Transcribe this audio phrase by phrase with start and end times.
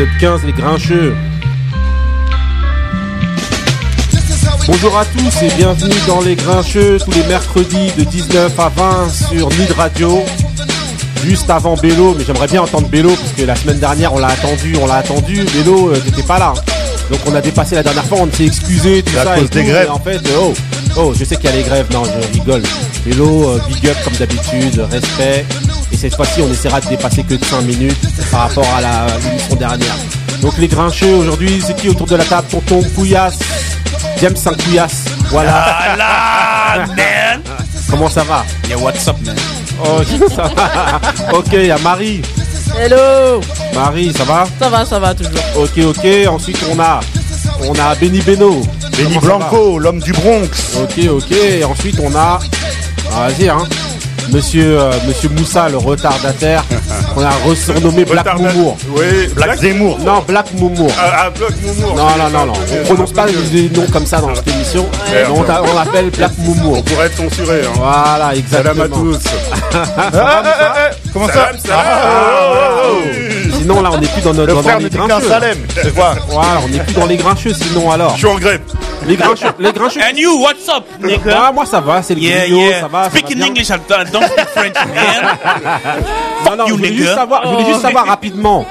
[0.00, 1.14] épisode 15, les grincheux.
[4.66, 9.08] Bonjour à tous et bienvenue dans les grincheux tous les mercredis de 19 à 20
[9.10, 10.22] sur Nid Radio.
[11.24, 14.28] Juste avant Bélo, mais j'aimerais bien entendre Bélo parce que la semaine dernière on l'a
[14.28, 16.54] attendu, on l'a attendu, Bélo euh, t'étais pas là.
[17.10, 19.34] Donc on a dépassé la dernière fois, on s'est excusé, tout À ça.
[19.34, 19.90] cause et des grèves.
[19.90, 20.54] en fait, euh, oh,
[20.96, 22.62] oh, je sais qu'il y a les grèves, non, je rigole.
[23.04, 25.44] Bélo, euh, big up comme d'habitude, respect.
[26.00, 28.00] Et cette fois-ci, on essaiera de dépasser que de 5 minutes
[28.30, 29.94] par rapport à la l'émission dernière.
[30.40, 32.48] Donc les grincheux aujourd'hui, c'est qui autour de la table?
[32.48, 33.38] Tonton Couillasse,
[34.18, 35.04] James Saint Couillasse.
[35.28, 35.76] Voilà.
[36.00, 37.42] Ah man.
[37.90, 38.46] Comment ça va?
[38.66, 39.36] Yeah, what's up, man?
[39.84, 40.00] Oh,
[40.34, 41.00] ça va.
[41.34, 42.22] ok, il y a Marie.
[42.78, 43.42] Hello
[43.74, 44.46] Marie, ça va?
[44.58, 45.32] Ça va, ça va toujours.
[45.56, 46.06] Ok, ok.
[46.30, 47.00] Ensuite, on a,
[47.68, 48.62] on a Benny Beno.
[48.96, 50.48] Benny Blanco, l'homme du Bronx.
[50.82, 51.32] Ok, ok.
[51.32, 52.38] Et ensuite, on a,
[53.12, 53.58] ah, vas-y, hein.
[54.32, 56.64] Monsieur, euh, Monsieur Moussa, le retardataire.
[57.16, 58.76] on a resurnommé Black Moumour.
[58.96, 59.98] Oui, Black Zemmour.
[60.00, 60.90] Non, Black Moumour.
[60.98, 61.94] Ah, ah, Black Moumour.
[61.96, 62.52] Non, non, non, non.
[62.80, 64.82] On prononce pas des noms comme ça dans cette émission.
[65.10, 65.24] Ouais.
[65.34, 66.78] On, t'a- on l'appelle Black Moumour.
[66.78, 67.62] On pourrait être censuré.
[67.66, 67.70] Hein.
[67.76, 68.88] Voilà, Salam à exactement.
[68.88, 69.18] tous.
[69.72, 71.80] Ah, ah, ah, ah, Comment ça Salam, salam.
[71.84, 72.80] Ah,
[73.58, 75.28] Sinon, là, on n'est plus dans, notre, Le dans, frère les qu'un grincheux.
[75.28, 75.58] Salem.
[75.82, 78.12] C'est quoi Voilà, on n'est plus dans les grincheux, sinon alors.
[78.12, 78.60] Je suis en grève.
[79.06, 80.00] Les grincheux, les grincheux.
[80.02, 81.42] And you, what's up, nigga?
[81.46, 82.80] Ah, moi ça va, c'est le Yeah, griot, yeah.
[82.80, 83.04] ça va.
[83.04, 83.46] ça Speak va in bien.
[83.46, 85.38] English, I don't speak French, man.
[86.44, 87.02] Non, non, you, je voulais nigga.
[87.04, 87.82] juste savoir, je voulais juste Oh.
[87.82, 88.66] savoir rapidement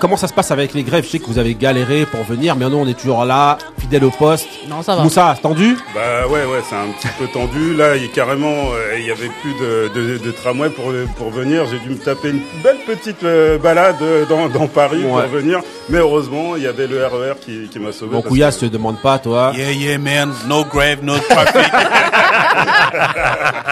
[0.00, 1.04] comment ça se passe avec les grèves?
[1.04, 4.04] Je sais que vous avez galéré pour venir, mais nous on est toujours là, fidèle
[4.04, 4.48] au poste.
[4.68, 5.02] Non, ça va.
[5.04, 5.76] Moussa, tendu?
[5.94, 7.74] Bah ouais, ouais, c'est un petit peu tendu.
[7.74, 10.92] Là, il y a carrément, euh, il y avait plus de, de, de tramway pour,
[11.16, 11.66] pour venir.
[11.70, 15.22] J'ai dû me taper une belle petite euh, balade euh, dans, dans Paris Ouais.
[15.22, 15.60] pour venir.
[15.88, 18.12] Mais heureusement, il y avait le RER qui, qui m'a sauvé.
[18.12, 19.52] Bon, parce Couillasse, que- te demande pas, toi.
[19.54, 20.32] Yeah, yeah, man.
[20.48, 21.70] No grave, no traffic.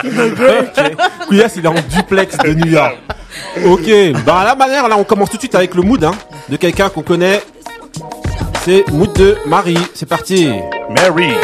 [0.04, 0.96] Ok.
[1.26, 2.96] Couillasse, il est en duplex de New York.
[3.66, 3.90] Ok,
[4.24, 6.14] bah à la manière, là, on commence tout de suite avec le mood hein,
[6.48, 7.42] de quelqu'un qu'on connaît.
[8.64, 9.78] C'est mood de Marie.
[9.94, 10.48] C'est parti.
[10.90, 11.34] Mary.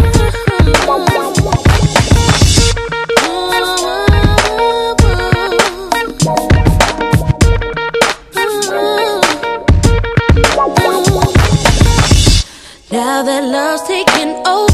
[12.90, 14.73] Now that love's taking over,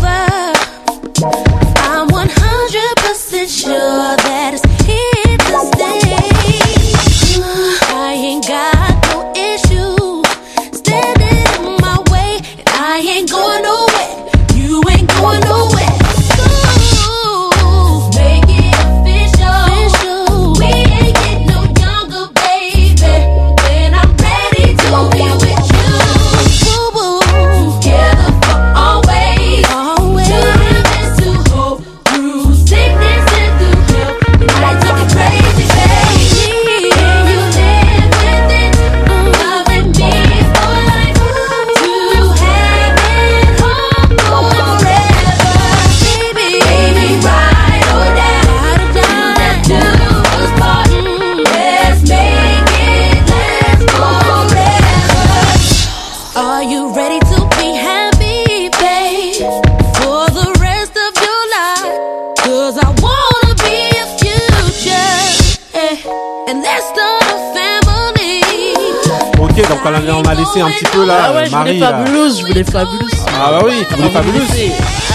[70.61, 71.79] un petit peu là, Ah ouais, je Marie.
[71.79, 73.11] voulais fabuleuse, je voulais fabuleuse.
[73.43, 74.43] Ah bah oui, tu voulais Ah, fabuleuse.
[74.51, 74.55] Ah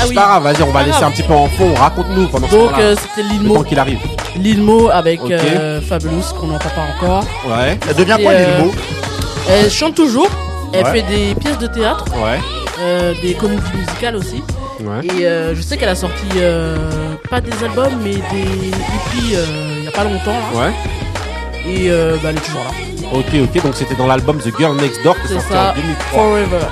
[0.01, 0.15] C'est oui.
[0.15, 1.03] pas grave, vas-y, on va laisser grave.
[1.03, 1.73] un petit peu en fond.
[1.73, 2.83] Raconte-nous pendant ce Donc temps-là.
[2.83, 3.55] euh, c'était Le Lilmo.
[3.55, 3.99] temps qu'il arrive.
[4.37, 5.31] Lilmo avec Ok.
[5.31, 7.23] euh, Fabulous qu'on n'entend pas encore.
[7.47, 8.71] Ouais, Elle devient Et, quoi, euh, Lilmo
[9.49, 10.29] Elle chante toujours.
[10.73, 10.91] Elle Ouais.
[10.91, 12.39] fait des pièces de théâtre, ouais,
[12.81, 14.43] euh, des comédies musicales aussi.
[14.81, 15.05] ouais.
[15.19, 16.75] Et euh, je sais qu'elle a sorti euh,
[17.29, 18.17] pas des albums mais des
[18.69, 19.45] EP euh,
[19.77, 20.59] il y a pas longtemps là.
[20.65, 20.73] Ouais.
[21.65, 22.71] Et euh, bah, elle est toujours là.
[23.13, 25.71] Ok, ok, donc c'était dans l'album The Girl Next Door qui est sorti ça.
[25.71, 26.21] en 2003.
[26.23, 26.65] Forever.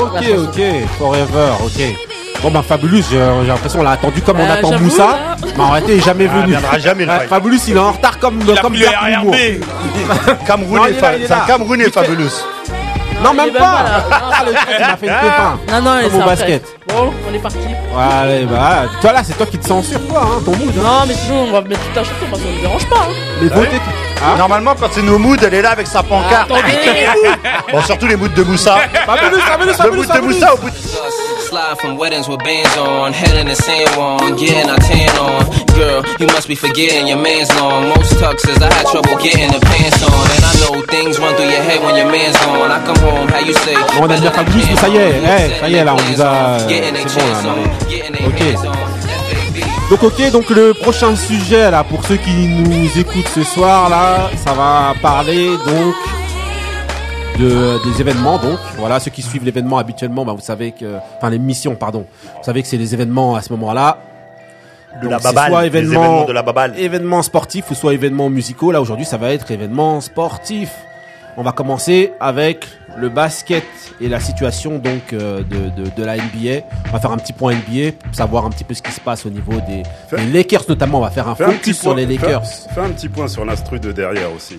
[0.00, 0.62] Ok, ok,
[0.98, 1.96] Forever, ok.
[2.42, 5.16] Bon bah Fabulous, j'ai l'impression on l'a attendu comme on Euh, attend j'avoue, Moussa, là.
[5.56, 6.48] mais en réalité il est jamais Ah, venu.
[6.50, 7.28] viendra jamais, le Ouais, mec.
[7.28, 9.30] Fabulous il est en retard comme Il a comme pris le Black Momo.
[9.32, 10.46] RRB.
[10.46, 11.38] Camerounais, Non, il est là, il est c'est un.
[11.46, 12.28] Camerounais fabuleux.
[13.22, 13.84] Non il est même même pas.
[14.10, 15.58] Ah le truc il m'a fait le pépin.
[15.72, 16.26] Non non, Comme c'est au après.
[16.36, 16.64] basket.
[16.88, 17.58] Bon, on est parti.
[17.58, 20.68] Ouais, allez, bah toi là c'est toi qui te censure quoi, hein, ton mood.
[20.78, 20.82] Hein.
[20.84, 22.96] Non, mais sinon on va mettre toute la chanson parce que ça ne dérange pas.
[22.96, 23.12] Hein.
[23.40, 23.80] Mais votez.
[24.22, 26.50] Ah, Normalement, quand c'est nos moods, elle est là avec sa pancarte.
[26.50, 27.06] Attendez.
[27.72, 28.76] Bon, surtout les moods de Moussa.
[29.06, 30.20] Fabulous, Fabulous, Le Fabulous, mood de.
[30.20, 30.76] Moussa au bout de...
[31.48, 35.44] Slide from weddings with bands on, head in the San Juan, getting our tan on.
[35.76, 37.88] Girl, you must be forgetting your man's long.
[37.88, 40.26] Most tuxes, I had trouble getting the pants on.
[40.34, 42.70] And I know things run through your head when your man's gone.
[42.70, 43.74] I come home, how you say?
[43.74, 45.96] Bon, on a bien Fabulous, mais ça y est, eh, ça y est, là, on
[45.98, 48.95] vous a- Getting c'est bon, là, on, their Ok.
[49.90, 54.30] Donc ok, donc le prochain sujet là, pour ceux qui nous écoutent ce soir là,
[54.36, 55.94] ça va parler donc
[57.38, 58.38] de, des événements.
[58.38, 62.42] Donc voilà, ceux qui suivent l'événement habituellement, bah, vous savez que, enfin l'émission, pardon, vous
[62.44, 63.98] savez que c'est les événements à ce moment-là.
[64.96, 65.50] De Donc, la c'est baballe.
[65.52, 66.74] soit les événement- événements de la baballe.
[66.78, 68.72] événements sportifs ou soit événements musicaux.
[68.72, 70.74] Là aujourd'hui, ça va être événements sportifs.
[71.36, 72.66] On va commencer avec
[72.98, 73.64] le basket
[74.00, 76.64] et la situation donc euh, de, de, de la NBA.
[76.88, 79.00] On va faire un petit point NBA, pour savoir un petit peu ce qui se
[79.00, 80.98] passe au niveau des, Fais- des Lakers notamment.
[80.98, 82.44] On va faire un Fais un petit focus sur point- les Lakers.
[82.44, 84.58] Fais, fais un petit point sur l'instru de derrière aussi.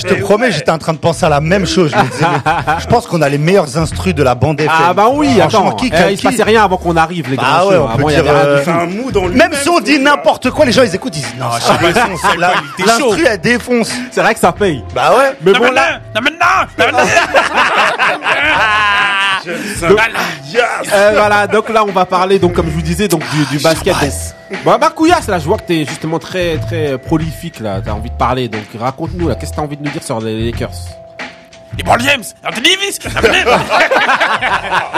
[0.00, 1.90] Je, te promets, j'étais en train de penser à la même chose.
[1.90, 4.72] Je me disais, mais je pense qu'on a les meilleurs instrus de la bande FM.
[4.72, 7.36] Ah bah oui, attends, qui, eh, il qui- se passait rien avant qu'on arrive les
[7.36, 7.66] Bah gars.
[7.66, 10.72] ouais, on peut Avant, il dire, euh, un Même si on dit n'importe quoi, les
[10.72, 12.86] gens ils écoutent, ils disent non, il chaud.
[12.86, 13.90] L'instru elle défonce.
[14.10, 14.82] C'est vrai que ça paye.
[14.94, 15.29] Bah ouais.
[15.42, 16.00] Mais bon là,
[20.92, 23.62] Euh, voilà, donc là on va parler donc comme je vous disais donc du, du
[23.62, 23.94] basket.
[24.50, 27.92] Donc, bon, bah Couillasse, là je vois que t'es justement très très prolifique là, t'as
[27.92, 28.48] envie de parler.
[28.48, 30.70] Donc raconte-nous là, qu'est-ce que t'as envie de nous dire sur les Lakers?
[31.78, 32.98] LeBron James, Anthony Davis.
[33.04, 33.58] Non, mais non.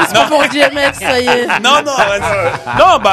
[0.08, 1.46] C'est pas pour DMX, ça y est.
[1.62, 2.78] Non, non, vas-y.
[2.78, 3.12] non, bah,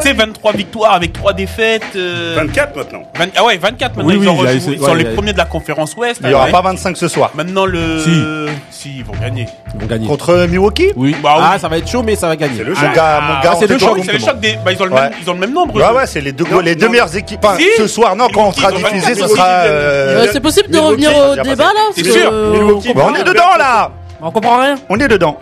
[0.00, 1.82] tu sais, 23 victoires avec 3 défaites.
[1.96, 3.02] euh, 24 maintenant.
[3.18, 4.04] 20 ah ouais, 24 maintenant.
[4.08, 5.32] Oui, ils oui, ont il a rejoué- essayé- ils sont ouais, les il a- premiers
[5.32, 6.20] de la conférence Ouest.
[6.22, 6.50] Il y aura Ouais.
[6.52, 7.30] pas 25 ce soir.
[7.34, 7.98] Maintenant le.
[8.00, 8.22] Si.
[8.70, 9.46] Si, ils vont gagner.
[9.74, 10.06] Ils vont gagner.
[10.06, 11.14] Contre Milwaukee Oui.
[11.22, 11.44] Bah oui.
[11.54, 12.54] Ah, ça va être chaud mais ça va gagner.
[12.58, 12.92] C'est le Mon choc.
[12.94, 14.32] gars, mon gars, Ah, on c'est le choc, c'est les justement.
[14.32, 14.58] chocs des.
[14.64, 15.00] Bah, ils ont le Ouais.
[15.02, 15.74] même, ils ont le même nombre.
[15.74, 15.94] Ouais, eux.
[15.96, 17.40] ouais, c'est les deux, Non, les deux non, meilleures équipes.
[17.44, 17.66] Enfin, Si.
[17.78, 19.48] ce soir, non, quand on sera Milwaukee, ils ont diffusé, ce Milwaukee, sera.
[19.64, 22.30] ils euh, Euh, c'est possible de Milwaukee, revenir au débat là C'est parce que, sûr,
[22.32, 23.90] euh, Milwaukee, comprend on est dedans là.
[24.24, 24.76] On comprend rien.
[24.88, 25.36] On est dedans.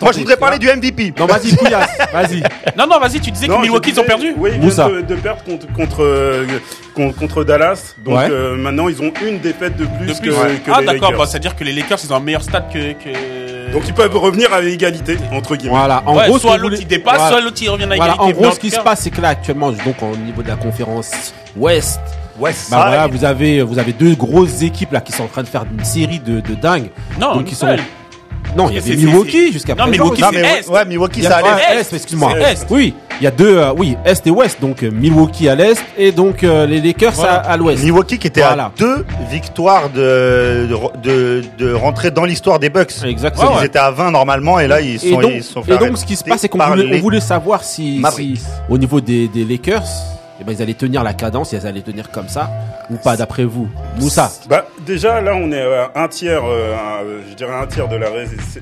[0.00, 1.12] Moi, je voudrais parler du MVP.
[1.18, 2.40] Non, vas-y Couillasse, vas-y.
[2.78, 4.34] Non, non, vas-y, tu disais Non, que Milwaukee, je ils ont disais- perdu.
[4.38, 4.88] Oui, ils Moussa.
[4.88, 6.46] viennent de, de perdre contre, contre, euh,
[6.94, 7.96] con- contre Dallas.
[8.04, 8.28] Donc Ouais.
[8.30, 10.20] euh, maintenant, ils ont une défaite de plus, De plus.
[10.20, 10.54] que, Ouais.
[10.64, 11.18] que Ah, les d'accord, Lakers.
[11.18, 12.92] bah, c'est-à-dire que les Lakers, ils ont un meilleur stade que.
[12.92, 13.72] que...
[13.72, 15.76] Donc ils peuvent revenir à égalité, entre guillemets.
[15.76, 17.30] Voilà, en Ouais, gros ce soit que vous l'autre voulez- il dépasse, voilà.
[17.30, 18.22] soit l'autre il revient à Voilà, égalité.
[18.22, 20.42] en Mais gros, ce qui cas- se passe, c'est que là, actuellement, donc au niveau
[20.42, 21.10] de la conférence
[21.56, 22.00] Ouest,
[22.40, 25.42] Ouais, bah voilà, vous avez, vous avez deux grosses équipes là qui sont en train
[25.42, 26.90] de faire une série de, de dingues.
[27.20, 27.66] Non, donc ils sont.
[27.66, 27.80] seul.
[28.56, 29.90] Non, il y avait Milwaukee jusqu'à Non, présent.
[29.92, 30.68] Milwaukee, Non, c'est mais Est.
[30.68, 31.80] ouais, Milwaukee, Il y a- ça allait.
[31.80, 31.92] Est.
[31.92, 32.32] Excuse-moi.
[32.70, 35.84] Oui, il y a deux, euh, oui, Est et Ouest, donc euh, Milwaukee à l'Est
[35.96, 37.34] et donc euh, les Lakers Voilà.
[37.34, 37.84] à, à l'Ouest.
[37.84, 38.64] Milwaukee qui était Voilà.
[38.64, 42.94] à deux victoires de, de, de, de rentrer dans l'histoire des Bucks.
[43.04, 43.60] Exactement.
[43.60, 45.78] Ils étaient à 20 normalement et là ils Et sont, donc, ils sont fait et
[45.78, 48.78] donc ce qui se passe, c'est qu'on voulait, les on voulait savoir si, si, au
[48.78, 49.84] niveau des, des Lakers,
[50.40, 52.50] eh ben, ils allaient tenir la cadence, ils allaient tenir comme ça
[52.90, 54.30] ou pas d'après vous, Moussa.
[54.48, 57.96] Bah déjà là on est à un tiers, euh, un- je dirais un tiers de
[57.96, 58.08] la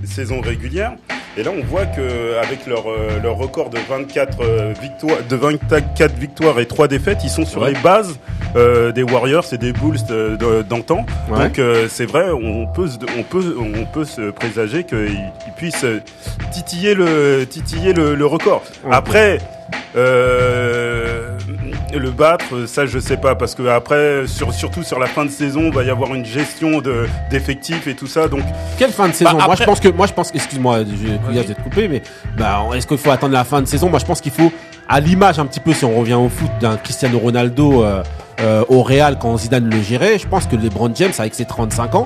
[0.04, 0.92] saison régulière.
[1.36, 5.36] Et là on voit que avec leur euh, leur record de 24 euh, victoires, de
[5.36, 7.72] 24 victoires et 3 défaites, ils sont sur Ouais.
[7.72, 8.19] les bases
[8.56, 9.98] euh, des Warriors et des Bulls
[10.69, 11.06] d'antan.
[11.30, 11.38] Ouais.
[11.48, 15.12] Donc euh, c'est vrai, on peut se, on peut on peut se présager qu'ils
[15.46, 15.86] ils puissent
[16.50, 18.62] titiller le titiller le, le record.
[18.90, 19.38] Après
[19.96, 21.27] euh,
[21.98, 25.30] le battre, ça je sais pas parce que après sur, surtout sur la fin de
[25.30, 28.28] saison, va y avoir une gestion de d'effectifs et tout ça.
[28.28, 28.42] Donc
[28.78, 29.32] Quelle fin de saison?
[29.34, 32.02] Moi, après- je pense que, moi, je pense, excuse-moi, je d'être coupé, mais
[32.36, 33.88] bah, est-ce qu'il faut attendre la fin de saison?
[33.88, 34.52] Moi, je pense qu'il faut,
[34.88, 38.02] à l'image un petit peu, si on revient au foot, d'un Cristiano Ronaldo euh,
[38.40, 40.18] euh, au Real quand Zidane le gérait.
[40.18, 42.04] Je pense que LeBron James, avec ses 35 ans,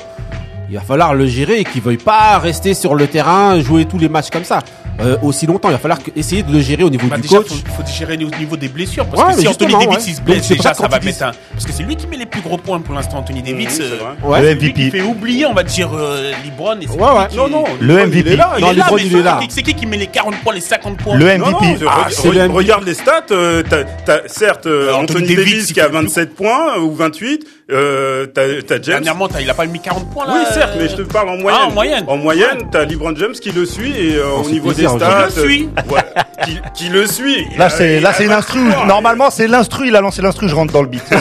[0.72, 3.98] il va falloir le gérer et qu'il veuille pas rester sur le terrain, jouer tous
[3.98, 4.60] les matchs comme ça
[5.00, 5.68] euh, aussi longtemps.
[5.68, 7.48] Il va falloir essayer de le gérer au niveau Bah du déjà, coach.
[7.48, 9.04] faut, faut digérer au niveau des blessures.
[9.06, 9.96] Parce Ouais, que si Anthony Davis ouais.
[10.06, 11.32] il se blesse, Donc, déjà, ça va mettre un.
[11.52, 13.80] Parce que c'est lui qui met les plus gros points pour l'instant, Anthony Davis.
[13.80, 14.28] euh, vrai.
[14.28, 14.40] Ouais.
[14.42, 14.98] Le c'est lui qui MVP.
[14.98, 16.76] fait oublier, on va dire, euh, LeBron.
[16.80, 16.96] Et qui-
[17.36, 18.20] non non, Le LeBron, MVP.
[18.28, 19.38] Il est là, Il Non, est là, LeBron, mais il c'est est là.
[19.42, 21.76] qui- C'est qui qui met les 40 points, les 50 points Le MVP.
[21.86, 22.52] Ah, MVP.
[22.54, 23.24] regarde les stats.
[23.30, 27.44] euh, t'as, t'as- certes, euh, Anthony, Davis, qui a il fait 27 points ou 28.
[27.72, 28.82] Euh, t'as, t'as James.
[29.02, 30.32] Dernièrement, t'as- il a pas mis 40 points là.
[30.36, 31.60] Oui, certes, euh, mais je te parle en moyenne.
[31.64, 32.04] Ah, en moyenne.
[32.06, 35.28] En moyenne, t'as LeBron James qui le suit et euh, au c'est niveau des stats,
[35.30, 35.68] Qui le suit.
[35.78, 36.02] euh, ouais,
[36.44, 37.46] qui, qui le suit.
[37.58, 38.60] Là c'est là c'est une 23, instru.
[38.68, 39.88] il a- Normalement c'est l'instru.
[39.88, 40.48] Il a lancé l'instru.
[40.48, 41.02] Je rentre dans le beat.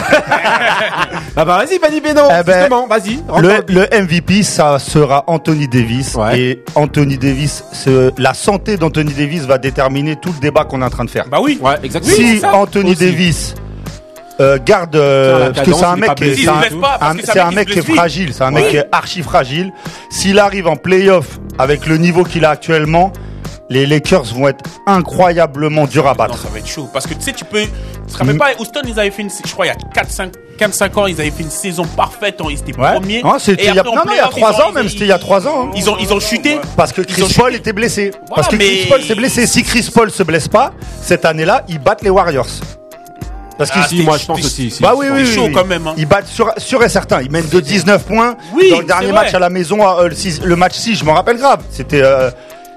[1.34, 3.18] Ah bah vas-y, Vanny Beno, Eh ben, justement, vas-y.
[3.70, 6.14] Le, MVP, ça sera Anthony Davis.
[6.14, 6.38] Ouais.
[6.38, 10.84] Et Anthony Davis, ce- la santé d'Anthony Davis va déterminer tout le débat qu'on est
[10.84, 11.24] en train de faire.
[11.30, 11.58] Bah oui.
[11.62, 12.14] Ouais, exactement.
[12.14, 12.42] si.
[12.44, 13.04] Anthony Aussi.
[13.06, 13.54] Davis
[14.40, 18.44] euh, garde, euh, parce que c'est un mec, qui- c'est un, mec est fragile, c'est
[18.44, 19.72] un mec qui est archi fragile.
[20.10, 23.12] S'il arrive en playoff avec le niveau qu'il a actuellement,
[23.70, 26.38] les Lakers vont être incroyablement durs à Non, battre.
[26.38, 26.88] ça va être chaud.
[26.92, 27.62] Parce que tu sais, tu peux.
[27.62, 29.30] Tu te rappelles pas, Houston, ils avaient fait une.
[29.30, 32.38] Je crois, il y a 4-5 4-5 ans, ils avaient fait une saison parfaite.
[32.50, 32.92] Ils étaient Ouais.
[32.94, 33.22] premiers.
[33.24, 35.04] Ah, Et a- non, non, il y a playoff, trois ils ont- ans, même, c'était
[35.04, 35.70] il y a trois ans, hein.
[35.74, 36.58] Ils ont, ils ont chuté.
[36.76, 38.10] Parce que Chris Paul était blessé.
[38.28, 39.46] Voilà, Parce que Chris Paul s'est blessé.
[39.46, 42.46] Si Chris Paul se blesse pas, cette année-là, ils battent les Warriors.
[43.58, 44.70] Parce Ah, t'es- moi je pense aussi.
[44.70, 44.82] si.
[44.82, 45.94] Bah oui, oui, oui, chaud quand même, hein.
[45.96, 47.20] Ils battent sur, sûr et certain.
[47.22, 48.36] Ils mènent de 19 points.
[48.54, 49.36] Oui, Dans le dernier match vrai.
[49.36, 50.08] à la maison, euh,
[50.44, 51.60] le, match 6, je m'en rappelle grave.
[51.70, 52.30] C'était euh,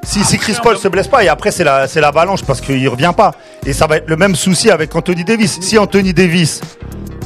[0.04, 2.88] si, si Chris Paul se blesse pas et après c'est la c'est l'avalanche parce qu'il
[2.90, 3.32] revient pas.
[3.66, 5.60] Et ça va être le même souci avec Anthony Davis.
[5.62, 6.62] Si Anthony Davis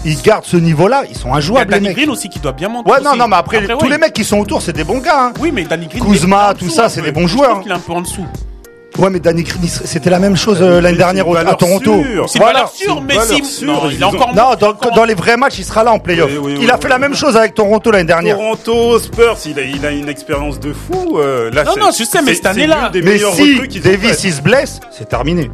[0.05, 1.95] ils gardent ce niveau-là, ils sont Il y a injouables les mecs.
[1.97, 2.89] Green aussi qui doit bien monter.
[2.89, 3.19] Ouais, non, aussi.
[3.19, 5.25] non, mais après, tous les mecs qui sont autour, c'est des bons gars.
[5.25, 5.33] hein.
[5.41, 6.01] Oui, mais Danny Green.
[6.01, 7.59] Kuzma, il tout dessous ça, un c'est des bons Je joueurs.
[7.61, 8.25] qu'il est un peu en dessous.
[8.99, 12.03] Ouais, mais Danny Green, c'était la même chose euh, l'année dernière au- à Toronto.
[12.27, 12.69] C'est Voilà.
[12.87, 13.65] une mais si.
[13.65, 14.35] Non, il ont- encore.
[14.35, 16.29] Non, dans, encore- dans les vrais matchs, il sera là en playoff.
[16.31, 17.01] Oui, oui, oui, il a oui, fait la oui.
[17.01, 18.35] même chose avec Toronto l'année dernière.
[18.37, 21.17] Toronto, Spurs, il a, il a une expérience de fou.
[21.17, 23.53] euh, là, Non, non, je sais, mais cette année-là- c'est l'une des Mais meilleures si
[23.53, 25.49] recrues qu'ils ont Davis il se blesse, c'est terminé.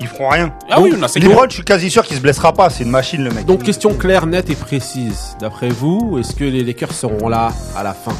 [0.00, 0.52] Ils feront rien.
[0.70, 2.70] Ah oui, non, c'est LeBron, je suis quasi sûr qu'il se blessera pas.
[2.70, 3.46] C'est une machine, le mec.
[3.46, 5.36] Donc question claire, nette et précise.
[5.40, 8.12] D'après vous, est-ce que les Lakers seront là à la fin?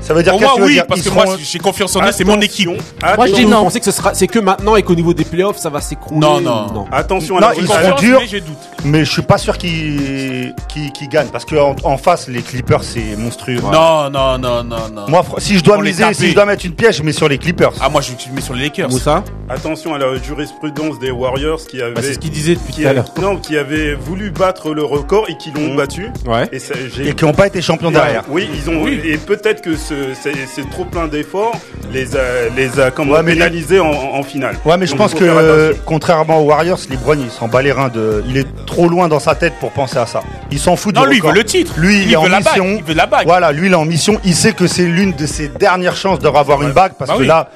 [0.00, 2.02] Ça veut dire Pour moi, que oui, dire parce Ils que moi, j'ai confiance en
[2.06, 2.68] eux, c'est mon équipe.
[2.68, 3.62] Moi, je Attention, dis Vous non.
[3.64, 6.20] pensez que ce sera, c'est que maintenant et qu'au niveau des playoffs, ça va s'écrouler
[6.20, 6.86] Non, non.
[6.92, 7.84] attention à Non, la ils recrue.
[7.84, 8.18] seront durs.
[8.20, 8.56] mais j'ai doute.
[8.84, 12.82] Mais je suis pas sûr qu'ils qu'ils qu'ils gagnent parce qu'en en face, les Clippers,
[12.84, 13.60] c'est monstrueux.
[13.60, 15.08] Non, non, non, non, non.
[15.08, 17.28] Moi, si je dois Ils miser, si je dois mettre une pièce, je mets sur
[17.28, 17.72] les Clippers.
[17.80, 18.88] Ah, moi, je mets sur les Lakers.
[18.90, 22.82] Moussa Attention à la jurisprudence des Warriors qui avaient, Bah, C'est ce qu'il disait depuis
[22.82, 23.06] tout à l'heure.
[23.20, 25.76] non, qui avaient voulu battre le record et qui l'ont Mhm.
[25.76, 26.10] battu.
[26.26, 26.48] Ouais.
[26.52, 28.24] Et ça- qui n'ont pas été champions derrière.
[28.28, 31.56] Oui, ils ont et peut-être que ce, c'est, trop plein d'efforts
[31.92, 32.20] les a
[32.54, 34.56] les a comment Ouais, mais pénalisés en, en finale.
[34.64, 37.88] Ouais, mais je pense que euh, contrairement aux Warriors, LeBron, il s'en bat les reins
[37.88, 38.22] de.
[38.28, 40.22] Il est trop loin dans sa tête pour penser à ça.
[40.50, 41.74] Il s'en fout Non, du lui, il veut le titre.
[41.78, 42.38] Lui, il il est en bague.
[42.44, 42.66] mission.
[42.78, 43.26] Il veut la bague.
[43.26, 44.20] Voilà, lui, il est en mission.
[44.24, 47.16] Il sait que c'est l'une de ses dernières chances de revoir une bague parce Bah
[47.16, 47.26] que oui.
[47.26, 47.48] là,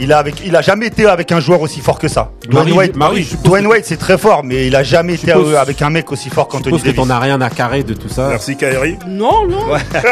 [0.00, 2.30] il a avec, il a jamais été avec un joueur aussi fort que ça.
[2.48, 6.10] Dwayne Wade, je Dwayne c'est très fort, mais il a jamais été avec un mec
[6.12, 6.96] aussi fort Je qu'Anthony que Davis.
[6.96, 8.28] t'en as rien à carrer de tout ça.
[8.28, 8.96] Merci Kyrie.
[9.06, 9.66] Non, non.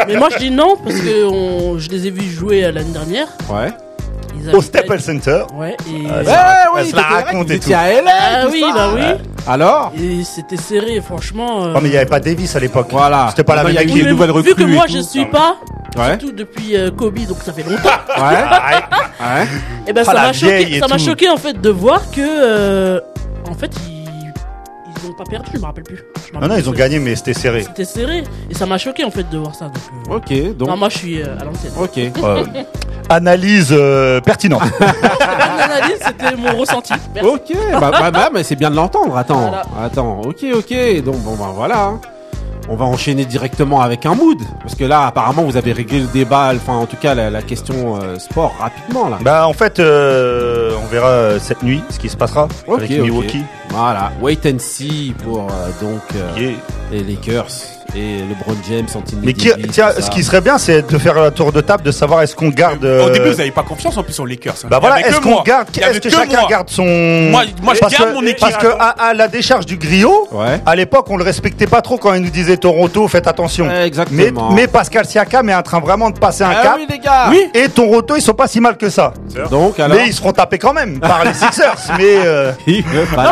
[0.07, 3.27] Mais moi, je dis non parce que on- je les ai vus jouer l'année dernière.
[3.49, 3.69] Ouais.
[4.41, 5.43] Ils Au Staples Center.
[5.55, 6.07] Ouais, et.
[6.09, 7.79] Ah, ça- ouais, raconte vous étiez tout.
[7.79, 8.73] à LA, Ah tout oui, ça.
[8.73, 9.01] bah oui.
[9.47, 11.65] Alors Et c'était serré, franchement.
[11.65, 12.87] euh, Oh, mais il n'y avait pas Davis à l'époque.
[12.91, 13.27] Voilà.
[13.31, 14.45] C'était pas la Maintenant, même il y a équipe.
[14.45, 14.93] vu que moi tout.
[14.93, 15.55] je suis pas,
[15.97, 16.09] Ouais.
[16.19, 17.81] surtout depuis euh, Kobe, donc ça fait longtemps.
[18.17, 18.23] Ouais.
[19.25, 19.47] Ouais.
[19.87, 22.99] Et ben Ah, ça m'a choqué, ça choqué en fait de voir que euh,
[23.49, 23.99] en fait ils
[25.03, 26.03] ils ont pas perdu, je me rappelle plus.
[26.31, 27.63] Je Non, non, ils ont gagné, mais c'était serré.
[27.63, 29.65] C'était serré et ça m'a choqué en fait de voir ça.
[29.65, 29.77] Donc,
[30.11, 30.67] euh, Ok, donc.
[30.67, 31.71] non, moi je suis euh, à l'ancienne.
[31.79, 31.97] Ok.
[32.23, 32.43] Euh,
[33.09, 34.61] analyse euh, pertinente.
[35.59, 36.93] L'analyse, c'était mon ressenti.
[37.13, 37.29] Merci.
[37.29, 39.17] Ok, bah, bah, bah, mais c'est bien de l'entendre.
[39.17, 39.63] Attends, Voilà.
[39.83, 40.21] attends.
[40.25, 41.03] Ok, ok.
[41.03, 41.83] Donc bon, bah voilà.
[41.83, 42.01] hein.
[42.71, 46.05] On va enchaîner directement avec un mood, parce que là, apparemment, vous avez réglé le
[46.05, 49.17] débat, enfin, en tout cas, la, la question euh, sport rapidement là.
[49.21, 52.91] Bah en fait, euh, on verra euh, cette nuit ce qui se passera avec.
[52.91, 53.43] Milwaukee.
[53.69, 56.51] Voilà, wait and see pour euh, donc euh, Yeah.
[56.91, 57.47] les Lakers
[57.95, 61.17] et LeBron James, Anthony Mais qui, Davis, tiens, ce qui serait bien, c'est de faire
[61.17, 62.83] un tour de table, de savoir est-ce qu'on garde.
[62.83, 64.53] Au euh, début, vous n'avez pas confiance en plus aux Lakers.
[64.63, 64.67] hein.
[64.69, 66.49] Bah voilà, est-ce que qu'on garde, est-ce que, que chacun moi.
[66.49, 66.83] garde son.
[66.85, 68.39] Moi- moi, je parce garde que, mon équipe.
[68.39, 70.61] Parce que à, à la décharge du griot, Ouais.
[70.65, 73.67] à l'époque, on le respectait pas trop quand il nous disait Toronto, faites attention.
[73.67, 74.51] Ouais, exactement.
[74.51, 76.75] mais Pascal Siakam est en train vraiment de passer un Ah cap.
[76.77, 77.27] oui, les gars.
[77.29, 77.41] Oui.
[77.53, 79.13] Et Toronto, ils sont pas si mal que ça.
[79.49, 79.97] Donc alors.
[79.97, 81.75] Mais ils seront tapés quand même par les Sixers.
[81.97, 82.83] mais euh, Non,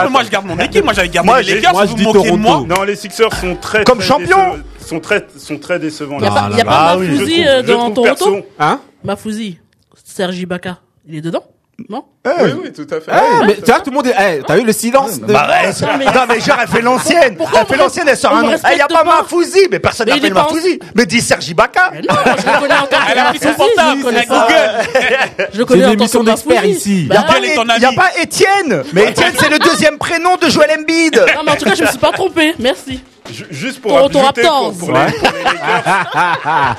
[0.03, 0.83] mais moi, je garde mon équipe.
[0.83, 1.73] Moi, j'avais gardé les Lakers.
[1.73, 2.65] moi, vous je vous dis moquez de Toronto.
[2.65, 2.77] moi.
[2.77, 4.46] Non, les Sixers sont très Comme champion.
[4.87, 6.17] Sont très sont très décevants.
[6.19, 6.49] Il y a là.
[6.49, 6.91] pas, y a pas.
[6.91, 8.81] Ah Je Mafouzi euh, dans Toronto perso- Hein?
[9.03, 9.59] Mafouzi,
[10.03, 11.43] Sergi Baka, il est dedans?
[11.89, 12.05] Non?
[12.43, 13.11] Oui, oui, tout à fait.
[13.11, 14.15] Eh, mais tu vois, tout le monde est.
[14.19, 16.81] eh, T'as eu le silence de- bah, elle, Non, mais- non, mais genre, elle fait
[16.81, 17.35] l'ancienne.
[17.37, 18.51] Pourquoi Elle fait l'ancienne, elle sort un nom.
[18.73, 20.53] Eh, y a pas pas Mafouzi, mais personne Mais n'a il fait est pas en-
[20.53, 20.79] Mafouzi.
[20.95, 21.91] Mais dis Sergi Baka.
[21.93, 24.25] Mais non, je le connais en tant que Elle a pris son portable, connais.
[24.25, 25.47] Google.
[25.53, 27.05] Je connais C'est en une tant que d'experts ici.
[27.09, 28.83] Bah, Y a pas, ton Étienne.
[28.93, 31.15] Mais Étienne, c'est le deuxième prénom de Joel Embiid.
[31.35, 32.53] Non, mais en tout cas, je me suis pas trompé.
[32.59, 33.01] Merci.
[33.29, 34.71] Ju- Juste pour ajouter Raptors.
[34.79, 36.75] pour, pour les, pour les Lakers,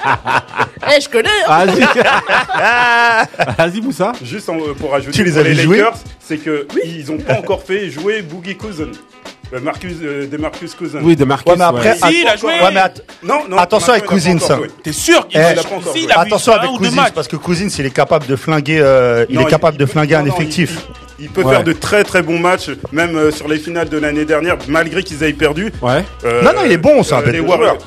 [0.96, 1.28] Eh, je connais.
[1.46, 1.66] hein.
[1.66, 1.80] Vas-y.
[3.58, 4.12] Vas-y, Moussa.
[4.22, 7.18] juste en- euh, pour ajouter Tu les avais les joués Lakers, c'est que ils ont
[7.18, 8.88] pas encore fait jouer Boogie Cousin.
[9.54, 11.00] Euh, Marcus, euh, Demarcus Cousins.
[11.02, 11.50] Oui, de Marcus.
[11.50, 11.96] Ouais, mais après, ouais.
[12.12, 12.52] Si, il a joué.
[12.60, 13.56] Ouais, mais att- Non, non.
[13.56, 14.68] Attention avec Cousins, joué.
[14.82, 16.12] T'es sûr qu'il Eh, a il a pas encore si, joué.
[16.14, 18.78] attention avec Cousins parce que Cousins, il est capable de flinguer.
[18.78, 20.70] euh, il Non, est capable de flinguer un non, effectif.
[20.70, 21.52] Il, il- il peut Ouais.
[21.54, 25.02] faire de très très bons matchs, même euh, sur les finales de l'année dernière, malgré
[25.02, 25.72] qu'ils aient perdu.
[25.82, 26.04] Ouais.
[26.24, 27.78] Euh, Non, non, il est bon, c'est un bête les de Warriors,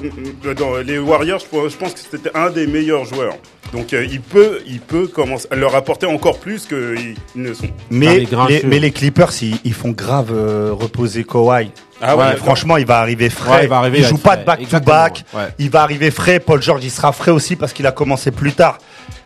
[0.45, 3.35] euh, dans les Warriors, je pense- je pense que c'était un des meilleurs joueurs.
[3.73, 7.67] Donc euh, il peut, il peut commencer à leur apporter encore plus qu'ils ne sont.
[7.89, 11.71] Mais les les, mais les Clippers, ils, ils font grave euh, reposer Kawhi.
[12.01, 13.51] Ah Ouais, ouais, franchement, il va arriver frais.
[13.51, 14.39] Ouais, il va arriver il joue pas frais.
[14.41, 15.23] de back to Exactement, back.
[15.33, 15.47] ouais.
[15.59, 16.39] Il va arriver frais.
[16.39, 18.77] Paul George, il sera frais aussi parce qu'il a commencé plus tard.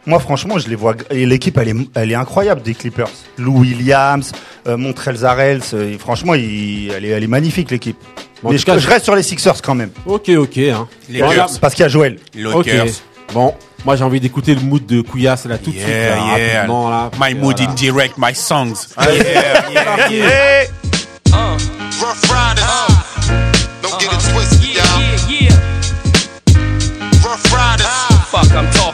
[0.05, 0.94] Moi, franchement, je les vois.
[1.10, 3.10] Et l'équipe, elle est, elle est incroyable des Clippers.
[3.38, 4.32] Lou Williams,
[4.67, 5.62] euh, Montrell Zarels.
[5.74, 7.98] euh, franchement, il- elle, est, elle est magnifique l'équipe.
[8.44, 9.89] Bon, Mais je, cas, je reste sur les Sixers quand même.
[10.05, 10.58] Ok, ok.
[10.60, 10.88] Hein.
[11.10, 11.48] Les Voilà.
[11.60, 12.17] Parce qu'il y a Joël.
[12.53, 12.67] Ok.
[12.67, 12.86] Lakers.
[13.34, 15.88] Bon, moi j'ai envie d'écouter le mood de Couillasse là tout de suite.
[15.88, 16.67] Yeah, là, yeah.
[16.67, 17.72] là, My mood voilà.
[17.72, 18.89] in direct, my songs.
[19.00, 20.65] Yeah,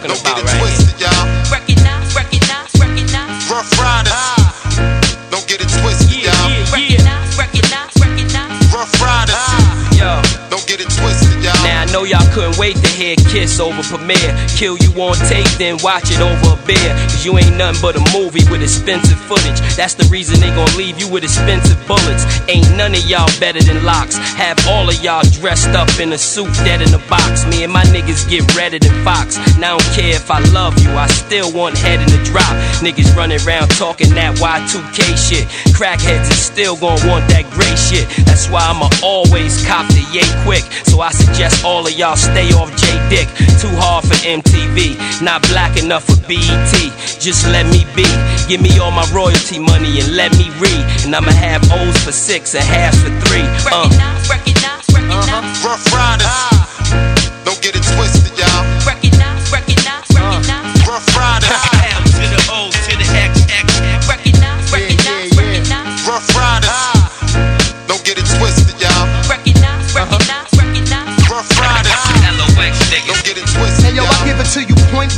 [0.01, 0.30] talking about.
[11.91, 14.31] Know y'all couldn't wait to hear Kiss over premiere.
[14.55, 16.91] Kill you on tape, then watch it over a beer.
[17.09, 19.59] Cause you ain't nothing but a movie with expensive footage.
[19.75, 22.23] That's the reason they gon' leave you with expensive bullets.
[22.47, 24.17] Ain't none of y'all better than locks.
[24.37, 27.45] Have all of y'all dressed up in a suit, dead in a box.
[27.47, 29.37] Me and my niggas get redder than Fox.
[29.57, 32.51] Now I don't care if I love you, I still want head in the drop.
[32.83, 35.47] Niggas running around talking that Y2K shit.
[35.71, 38.03] Crackheads is still gon' want that gray shit.
[38.25, 40.63] That's why I'ma always cop the yay quick.
[40.83, 43.27] So I suggest all of y'all stay off J Dick.
[43.59, 46.73] Too hard for MTV, not black enough for BET.
[47.19, 48.07] Just let me be.
[48.47, 50.83] Give me all my royalty money and let me read.
[51.05, 53.45] And I'ma have O's for six and halves for three.
[53.71, 53.89] Uh.
[55.63, 56.50] Rough Riders.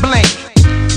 [0.02, 0.43] Blank.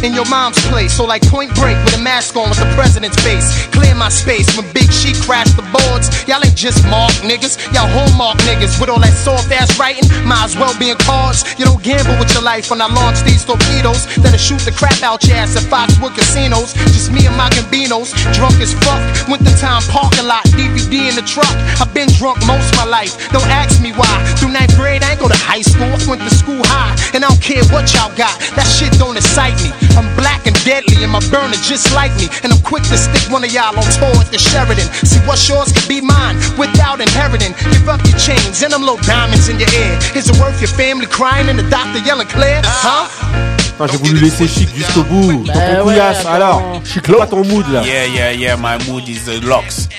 [0.06, 3.18] In your mom's place, so like point break with a mask on with the president's
[3.26, 3.66] face.
[3.74, 6.06] Clear my space when Big She crashed the boards.
[6.30, 10.06] Y'all ain't just mark niggas, y'all hallmark niggas with all that soft ass writing.
[10.22, 11.42] Might as well be in cards.
[11.58, 14.06] You don't gamble with your life when I launch these torpedoes.
[14.22, 16.70] That'll shoot the crap out your ass at Foxwood casinos.
[16.94, 19.02] Just me and my Gambinos, drunk as fuck.
[19.26, 21.50] Went the time parking lot, DVD in the truck.
[21.82, 23.18] I've been drunk most my life.
[23.34, 24.14] Don't ask me why.
[24.38, 25.90] Through ninth grade, I ain't go to high school.
[25.90, 28.38] I went to school high, and I don't care what y'all got.
[28.54, 29.74] That shit don't excite me.
[29.96, 32.28] I'm black and deadly, and my burner just like me.
[32.44, 34.86] And I'm quick to stick one of y'all on tour at the Sheridan.
[35.04, 37.52] See what's yours could be mine without inheriting.
[37.72, 39.98] Give up your chains and them little diamonds in your ear.
[40.14, 42.60] Is it worth your family crying and the doctor yelling clear?
[42.64, 43.65] Huh?
[43.78, 45.44] Enfin, j'ai voulu laisser chic jusqu'au bout.
[45.46, 46.30] Bah Tonton ouais, Couillasse, attends.
[46.32, 47.82] alors, chic pas ton mood là.
[47.82, 48.56] Yeah, yeah, yeah.
[48.56, 49.88] My mood is uh, locks.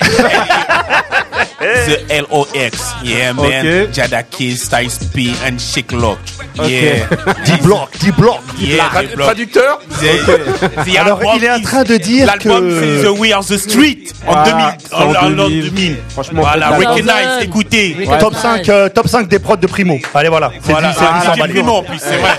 [1.60, 2.94] the L O X.
[3.04, 3.44] Yeah, man.
[3.66, 3.88] Okay.
[3.92, 6.18] Jada Kiss, Styles P, and Chic Lock.
[6.56, 7.06] Yeah.
[7.46, 8.42] D-Block, D-Block.
[8.58, 8.88] yeah.
[9.02, 9.16] The.
[9.16, 13.32] Traducteur The- the Alors, il est en train de dire L'album, que- c'est The We
[13.32, 14.66] Are the Street en Voilà, 2000.
[14.88, 15.70] c'est En, en en l'an 2000.
[15.70, 15.96] 2000.
[16.08, 17.96] Franchement, voilà, Recognize, écoutez.
[18.08, 18.18] Ouais.
[18.18, 19.98] Top 5, euh, top 5 des prods de Primo.
[20.14, 20.50] Allez, voilà.
[20.62, 22.30] C'est Voilà, ah, Primo en plus, c'est vrai.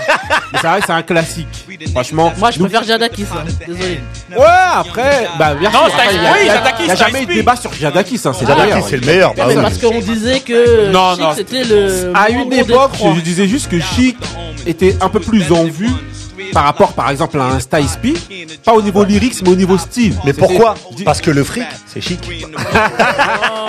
[0.60, 1.29] C'est vrai que c'est un classique.
[1.92, 2.32] Franchement.
[2.38, 3.24] Moi, je nous- préfère Jadakis.
[3.32, 3.44] Hein.
[3.66, 4.00] Désolé.
[4.30, 5.88] Ouais, après, bah, bien Non, sûr.
[5.88, 7.18] Styles- après, il y a- oui, il y a- Jadakis, Il n'y a Styles jamais
[7.22, 7.34] eu de P.
[7.36, 8.86] débat sur Jadakis, hein, c'est Jadakis, d'ailleurs.
[8.88, 9.34] c'est le meilleur.
[9.34, 11.32] bah mais parce qu'on disait que Non, Chic, non.
[11.34, 12.12] c'était le.
[12.14, 13.14] À une gros des époque, trois.
[13.16, 14.16] je disais juste que Chic
[14.66, 15.90] était un peu plus en vue
[16.52, 18.14] par rapport, par exemple, à un Styles P.
[18.64, 20.14] Pas au niveau lyrics, mais au niveau style.
[20.24, 20.74] Mais pourquoi
[21.04, 22.20] Parce que le fric, c'est chic.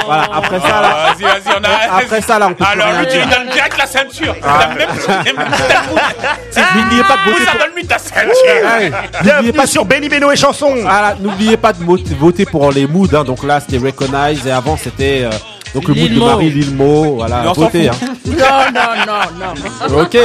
[0.04, 0.90] Voilà, après ça, là.
[0.94, 1.98] Ah, Vas-y, vas-y, on a.
[2.02, 3.26] Après ça, là, on peut Alors, rien lui, dire.
[3.28, 4.36] lui donnes direct la ceinture.
[4.44, 4.70] Ah.
[4.76, 5.48] Il a même même-
[6.76, 7.60] N'oubliez pas de voter pour.
[7.60, 8.94] donne-lui ta ceinture.
[9.24, 10.74] N'oubliez pas sur Benny Beno et chanson.
[10.82, 11.84] Voilà, n'oubliez pas de
[12.20, 13.08] voter pour les moods.
[13.16, 13.24] hein.
[13.24, 15.30] Donc là, c'était Recognize et avant, c'était euh,
[15.74, 16.20] donc le mood de.
[16.20, 17.16] Marie Lil Mo.
[17.18, 17.70] Voilà, fout.
[17.76, 17.92] Hein.
[18.26, 18.36] Non,
[18.74, 19.06] non,
[19.40, 19.54] non,
[19.96, 20.02] non.
[20.02, 20.18] ok.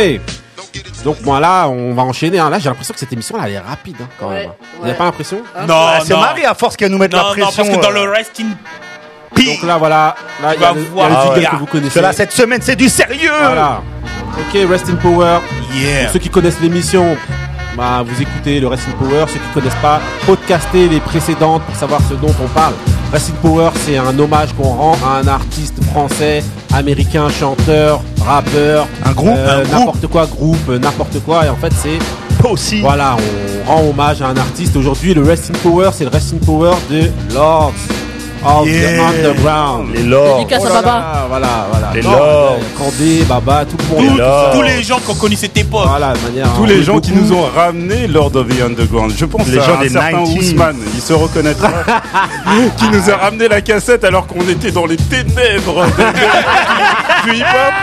[1.04, 2.38] Donc moi là, on va enchaîner.
[2.38, 2.50] hein.
[2.50, 4.50] Là, j'ai l'impression que cette émission là, elle est rapide hein, quand Ouais, même.
[4.78, 6.20] Vous n'avez pas l'impression Non, Ah, c'est non.
[6.20, 7.64] Marie à force qu'elle nous mette Non, la non, pression.
[7.64, 8.46] parce que dans euh, le resting
[9.36, 10.14] Donc là, voilà.
[10.42, 11.08] Là, il y a va le, il y a voir.
[11.08, 12.00] le Ah que vous connaissez.
[12.00, 13.30] Là, cette semaine, c'est du sérieux.
[13.42, 13.82] Voilà.
[14.38, 15.38] Ok, Rest in Power.
[15.74, 16.04] Yeah.
[16.04, 17.16] Pour ceux qui connaissent l'émission,
[17.76, 19.24] bah, vous écoutez le Rest in Power.
[19.28, 22.74] Ceux qui connaissent pas, podcastez les précédentes pour savoir ce dont on parle.
[23.14, 26.42] In Power, c'est un hommage qu'on rend à un artiste français,
[26.74, 31.46] américain, chanteur, rappeur, Un groupe, euh, n'importe quoi, groupe, euh, n'importe quoi.
[31.46, 31.98] Et en fait, c'est
[32.46, 32.80] Aussi.
[32.80, 33.16] voilà,
[33.66, 34.76] on rend hommage à un artiste.
[34.76, 37.72] Aujourd'hui, le in Power, c'est le in Power de Lords
[38.46, 38.96] of Yeah.
[38.96, 39.94] the Underground.
[39.94, 40.38] Les lords.
[40.38, 41.26] Dédicace Oh à Baba.
[41.28, 41.90] Voilà, voilà.
[41.94, 42.12] Les Lords.
[42.58, 44.16] euh, Candé, Baba, tout le monde.
[44.18, 45.86] Tous, tous les gens qui ont connu cette époque.
[45.88, 46.46] Voilà, de manière.
[46.54, 49.12] Tous on les gens qui nous ont ramené Lord of the Underground.
[49.16, 50.38] Je pense Les à gens un des certain 90s.
[50.38, 51.68] Ousmane, il se reconnaîtra,
[52.76, 55.84] qui nous a ramené la cassette alors qu'on était dans les ténèbres
[57.24, 57.74] du hip-hop.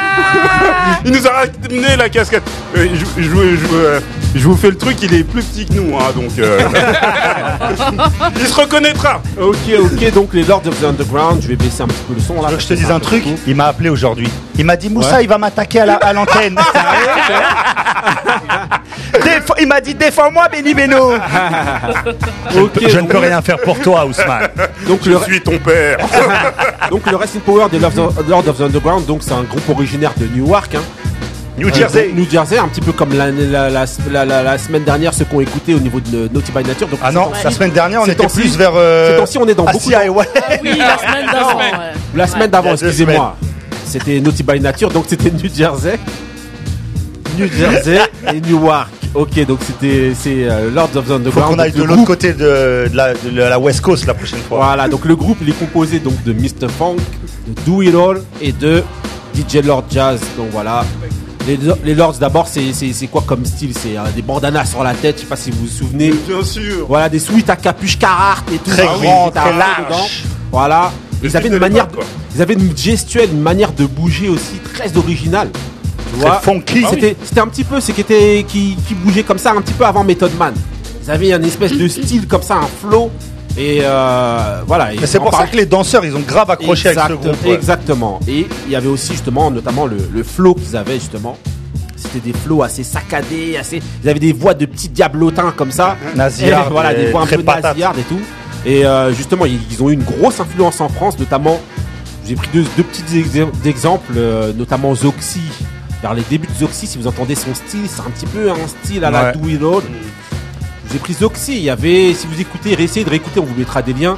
[1.05, 2.43] Il nous a ramené la casquette.
[2.77, 4.01] Euh, Je, je, je-
[4.35, 6.59] je- vous fais le truc, il est plus petit que nous, hein, donc euh,
[8.39, 9.21] il se reconnaîtra.
[9.39, 12.21] Ok, ok, donc les Lords of the Underground, je vais baisser un petit peu le
[12.21, 12.49] son là.
[12.57, 14.29] Je te c'est un truc Il m'a appelé aujourd'hui.
[14.57, 15.23] Il m'a dit Moussa, Ouais.
[15.23, 16.57] il va m'attaquer à la- à l'antenne.
[19.23, 21.13] Défends- il m'a dit défends-moi Benny Beno.
[22.55, 24.49] Ok, Je ne donc, peux rien faire pour toi, Ousmane.
[24.87, 25.97] donc Je le, suis ton père.
[26.91, 29.43] donc le Rest in Power des Lords of, Lords of the Underground, donc c'est un
[29.43, 30.81] groupe originaire de Newark, hein.
[31.57, 32.11] New Euh, Jersey.
[32.15, 35.25] New Jersey, un petit peu comme la, la, la, la- la- la semaine dernière, ceux
[35.25, 36.87] qui ont écouté au niveau de Naughty by Nature.
[36.87, 38.71] Donc Ah non, la semaine dernière, on était plus vers.
[38.75, 40.09] euh, temps-ci, on est dans beaucoup Wallet.
[40.63, 41.57] Oui, la semaine d'avant.
[41.57, 41.71] ouais.
[42.15, 43.35] La semaine d'avant, excusez-moi.
[43.85, 45.99] C'était Naughty by Nature, donc c'était New Jersey.
[47.37, 47.99] New Jersey
[48.33, 48.89] et Newark.
[49.13, 51.53] Ok, donc c'était c'est euh, Lords of the Faut Underground.
[51.55, 54.57] qu'on aille de l'autre côté de, de la, de la West Coast la prochaine fois.
[54.65, 56.67] Voilà, donc le groupe il est composé donc de Mr.
[56.75, 56.95] Funk,
[57.47, 58.83] de Do It All et de
[59.35, 60.19] DJ Lord Jazz.
[60.35, 60.83] Donc voilà.
[61.47, 63.73] Les, les Lords, d'abord, c'est c'est- c'est quoi comme style?
[63.77, 66.11] C'est euh, des bandanas sur la tête, je sais pas si vous vous souvenez.
[66.27, 66.85] Bien sûr.
[66.87, 68.69] Voilà, des suites à capuche Carhartt et tout.
[68.71, 69.85] Très grand, très un large.
[69.89, 70.07] dedans.
[70.51, 70.91] Voilà.
[71.21, 71.87] Ils avaient une manière,
[72.35, 75.49] ils avaient une gestuelle, une manière de bouger aussi très originale.
[76.13, 76.31] Tu vois?
[76.37, 76.85] Très funky.
[76.89, 79.73] C'était, c'était un petit peu, c'est qui était, qui, qui bougeait comme ça un petit
[79.73, 80.53] peu avant Method Man.
[81.03, 83.09] Ils avaient une espèce de style comme ça, un flow.
[83.57, 84.89] Et euh, voilà.
[85.05, 87.45] C'est pour ça que les danseurs, ils ont grave accroché avec ce Exact- groupe.
[87.45, 87.53] ouais.
[87.53, 88.19] Exactement.
[88.27, 91.37] Et il y avait aussi justement, notamment le, le flow qu'ils avaient justement.
[91.95, 93.81] C'était des flows assez saccadés, assez.
[94.03, 95.95] Ils avaient des voix de petits diablotins comme ça.
[96.15, 98.19] Nasillards, Et voilà, des voix un peu nasillardes et tout.
[98.65, 101.59] Et euh, justement, ils, ils ont eu une grosse influence en France, notamment.
[102.27, 103.29] J'ai pris deux, deux petits ex-
[103.65, 105.41] exemples, euh, notamment Zoxy.
[106.01, 108.67] Vers les débuts de Zoxy, si vous entendez son style, c'est un petit peu un
[108.67, 109.31] style à la.
[109.31, 109.81] Do It All.
[110.93, 111.53] Je vous ai pris Zoxy.
[111.57, 114.15] Il y avait, si vous écoutez, essayez de réécouter, on vous mettra des liens.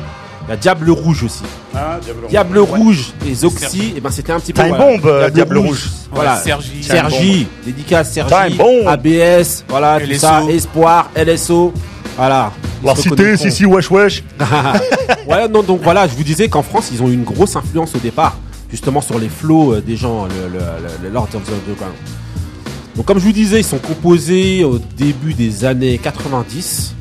[0.47, 1.41] Il y a Diable Rouge aussi.
[1.73, 2.29] Ah, Diable Rouge.
[2.29, 4.61] Diable Rouge et Zoxy, et ben c'était un petit peu.
[4.61, 5.89] Time voilà, Bomb, Diable Rouge.
[6.11, 6.83] Voilà, Ouais, Sergi.
[6.83, 8.87] Sergi, dédicace Sergi, Time Bomb.
[8.87, 10.19] ABS, voilà, tout LSO.
[10.19, 11.73] ça, Espoir, LSO,
[12.17, 12.51] voilà.
[12.83, 14.23] La cité, si, si, wesh, wesh.
[15.27, 17.95] ouais, non, donc voilà, je vous disais qu'en France, ils ont eu une grosse influence
[17.95, 18.37] au départ,
[18.69, 21.95] justement sur les flows euh, des gens, le, le, le- le Lord of the Underground.
[22.95, 26.95] Donc, comme je vous disais, ils sont composés au début des années 90.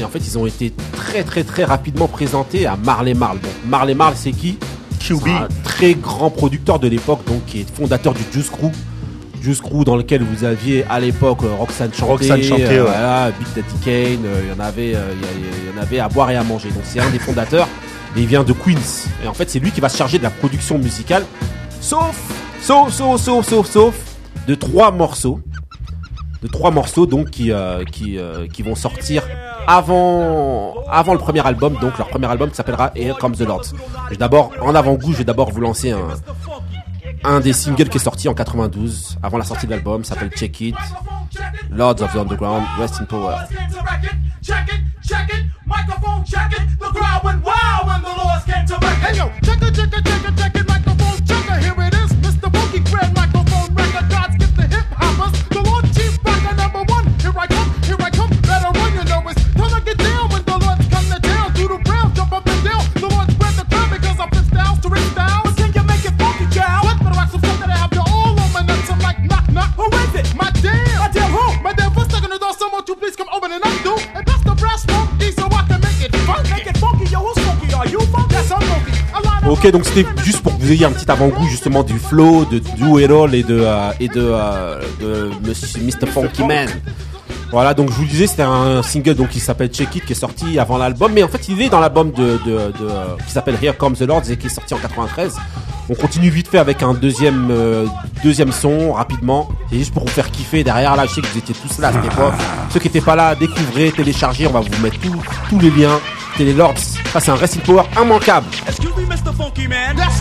[0.00, 3.40] Et en fait, ils ont été très, très, très rapidement présentés à Marley Marl.
[3.40, 4.58] Donc, Marley Marl, c'est qui?
[4.98, 5.20] QB.
[5.24, 8.70] C'est un très grand producteur de l'époque, donc qui est fondateur du Juice Crew.
[9.40, 12.90] Juice Crew dans lequel vous aviez à l'époque euh, Roxane Chanté, Roxane Chanté, euh, ouais.
[12.90, 16.08] voilà, Big Daddy Kane, euh, il y en avait, euh, il y en avait à
[16.08, 16.70] boire et à manger.
[16.70, 17.68] Donc c'est un des fondateurs
[18.16, 19.08] et il vient de Queens.
[19.24, 21.24] Et en fait c'est lui qui va se charger de la production musicale,
[21.80, 22.16] sauf,
[22.60, 23.94] sauf, sauf, sauf, sauf, sauf,
[24.48, 25.40] de trois morceaux,
[26.42, 29.22] de trois morceaux donc qui euh, qui euh, qui vont sortir
[29.66, 33.74] avant avant le premier album, donc leur premier album qui s'appellera Here Comes the Lords.
[34.18, 36.08] D'abord en avant-goût, je vais d'abord vous lancer un
[37.24, 40.60] un des singles qui est sorti en 92 avant la sortie de l'album s'appelle Check
[40.62, 40.76] It.
[41.70, 43.36] Lords of the Underground Rest in Power
[79.68, 82.58] Ok donc c'était juste pour que vous ayez un petit avant-goût justement du flow de
[82.58, 86.68] Do It All et de euh, et de, euh, de Monsieur Mr Funky Man.
[87.50, 90.12] Voilà donc je vous le disais c'était un single donc qui s'appelle Check It qui
[90.12, 91.12] est sorti avant l'album.
[91.12, 93.96] Mais en fait il est dans l'album de, de, de, euh, qui s'appelle Here Comes
[93.96, 95.34] the Lords et qui est sorti en 93
[95.90, 97.86] on continue vite fait avec un deuxième euh,
[98.22, 99.48] deuxième son rapidement.
[99.72, 101.88] Et juste pour vous faire kiffer derrière là je sais que vous étiez tous là
[101.88, 102.34] à cette époque.
[102.70, 105.16] Ceux qui étaient pas là découvrez téléchargez on va vous mettre tous
[105.50, 106.00] tous les liens.
[106.38, 106.78] Télé Lords
[107.12, 108.46] ça c'est un Racing Power immanquable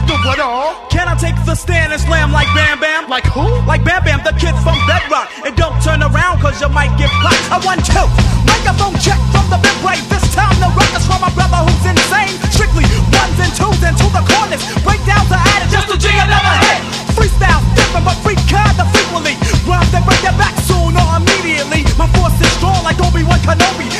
[0.07, 0.87] the what all.
[0.87, 3.11] Can I take the stand and slam like Bam Bam?
[3.11, 3.43] Like who?
[3.67, 5.27] Like Bam Bam, the kid from Bedrock.
[5.43, 7.43] And don't turn around cause you might get popped.
[7.51, 8.07] I want two.
[8.47, 9.99] Microphone check from the big right.
[10.07, 12.39] This time the records from my brother who's insane.
[12.55, 14.63] Strictly ones and twos and to the corners.
[14.87, 16.81] Breakdowns are added just to jig another hit.
[17.11, 19.35] Freestyle different but free kind of frequently.
[19.67, 21.83] Rhymes that break their back soon or immediately.
[21.99, 23.91] My force is strong like Obi-Wan Kenobi.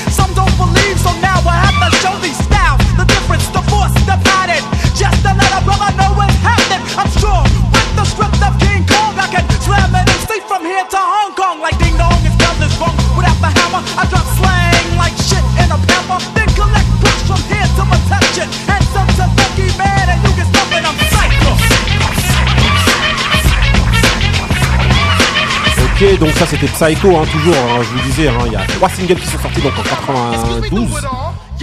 [25.99, 28.59] Ok, donc ça c'était Psycho, hein, toujours, hein, je vous disais, hein, il y a
[28.67, 30.89] trois singles qui sont sortis donc en 92,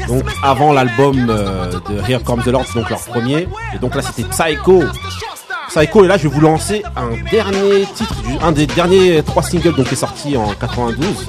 [0.09, 4.03] donc avant l'album euh, de Here Comes the Lords, donc leur premier, et donc là
[4.03, 4.83] c'était Psycho.
[5.69, 9.43] Psycho, et là je vais vous lancer un dernier titre, du- un des derniers trois
[9.45, 11.27] singles donc qui est sorti en 92.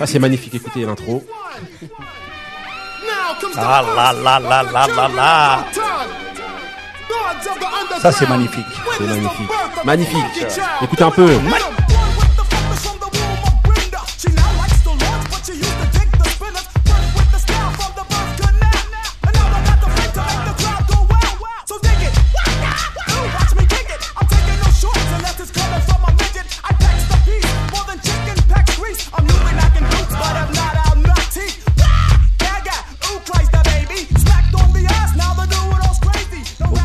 [0.00, 1.22] Là c'est magnifique, écoutez l'intro.
[3.56, 5.64] Ah là là là là là là.
[8.00, 8.66] Ça, c'est magnifique.
[8.98, 9.50] C'est magnifique.
[9.84, 10.46] Magnifique.
[10.82, 11.38] Écoutez un peu.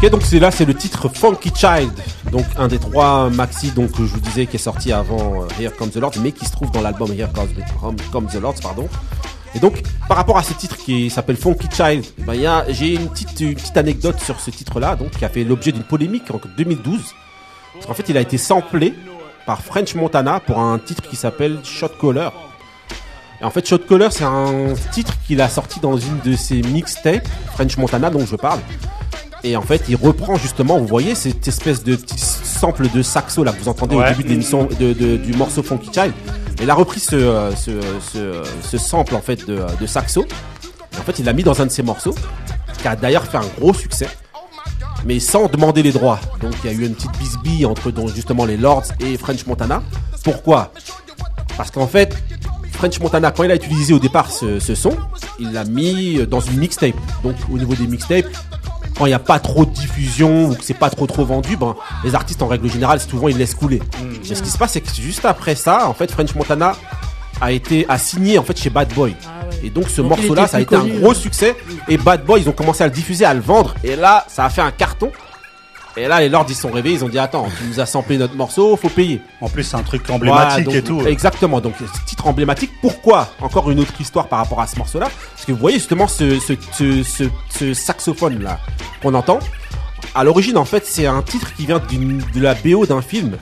[0.09, 1.91] Donc c'est là, c'est le titre Funky Child.
[2.31, 5.75] Donc un des trois maxi donc je vous disais qui est sorti avant euh, Here
[5.75, 7.29] Comes the Lord, mais qui se trouve dans l'album Here
[8.11, 8.87] Comes, the Lord, pardon.
[9.53, 13.39] Et donc par rapport à ce titre qui s'appelle Funky Child, ben, j'ai une petite,
[13.39, 17.01] une petite anecdote sur ce titre-là, donc qui a fait l'objet d'une polémique en 2012.
[17.73, 18.93] Parce qu'en fait, il a été samplé
[19.45, 22.29] par French Montana pour un titre qui s'appelle Shot Caller.
[23.41, 26.61] Et en fait, Shot Caller, c'est un titre qu'il a sorti dans une de ses
[26.61, 28.59] mixtapes, French Montana, dont je parle.
[29.43, 33.43] Et en fait, il reprend justement, vous voyez, cette espèce de petit sample de saxo
[33.43, 36.13] là que vous entendez au début de l'émission de, de- du morceau Funky Child.
[36.61, 37.71] Il a repris ce, euh, ce,
[38.13, 40.25] ce, ce sample en fait de, de saxo.
[40.95, 42.15] Et en fait, il l'a mis dans un de ses morceaux,
[42.81, 44.09] qui a d'ailleurs fait un gros succès,
[45.05, 46.19] mais sans demander les droits.
[46.41, 49.45] Donc, il y a eu une petite bisbille entre donc, justement les Lords et French
[49.45, 49.83] Montana.
[50.23, 50.71] Pourquoi?
[51.55, 52.15] Parce qu'en fait,
[52.71, 54.95] French Montana, quand il a utilisé au départ ce, ce son,
[55.39, 56.95] il l'a mis dans une mixtape.
[57.23, 58.25] Donc, au niveau des mixtapes,
[58.97, 61.55] quand il n'y a pas trop de diffusion ou que c'est pas trop trop vendu,
[61.55, 63.81] ben, les artistes en règle générale, souvent ils laissent couler.
[64.27, 66.75] Mais ce qui se passe, c'est que juste après ça, en fait, French Montana
[67.39, 69.15] a été a signé en fait chez Bad Boy.
[69.63, 71.55] Et donc ce morceau-là, était ça a été un gros succès.
[71.87, 73.75] Et Bad Boy, ils ont commencé à le diffuser, à le vendre.
[73.83, 75.11] Et là, ça a fait un carton.
[75.97, 78.17] Et là, les Lords, ils sont réveillés, ils ont dit attends, tu nous as samplé
[78.17, 79.19] notre morceau, faut payer.
[79.41, 81.01] En plus, c'est un truc emblématique Voilà, et tout.
[81.07, 81.59] Exactement.
[81.59, 81.73] Donc,
[82.05, 82.71] titre emblématique.
[82.81, 83.29] Pourquoi?
[83.41, 85.07] Encore une autre histoire par rapport à ce morceau-là.
[85.33, 86.53] Parce que vous voyez justement ce, ce,
[87.49, 88.59] ce, saxophone-là
[89.01, 89.39] qu'on entend.
[90.13, 93.37] À l'origine, en fait, c'est un titre qui vient de la BO d'un film.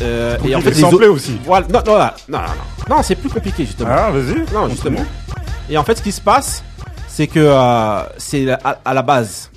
[0.00, 1.38] Euh, et en fait, les autres- aussi.
[1.44, 1.66] Voilà.
[1.66, 2.96] Non, non, non, non, non.
[2.96, 3.90] Non, c'est plus compliqué justement.
[3.92, 4.44] Ah, vas-y.
[4.54, 5.04] Non, justement.
[5.68, 6.62] Et en fait, ce qui se passe,
[7.08, 9.50] c'est que euh, c'est à, à la base.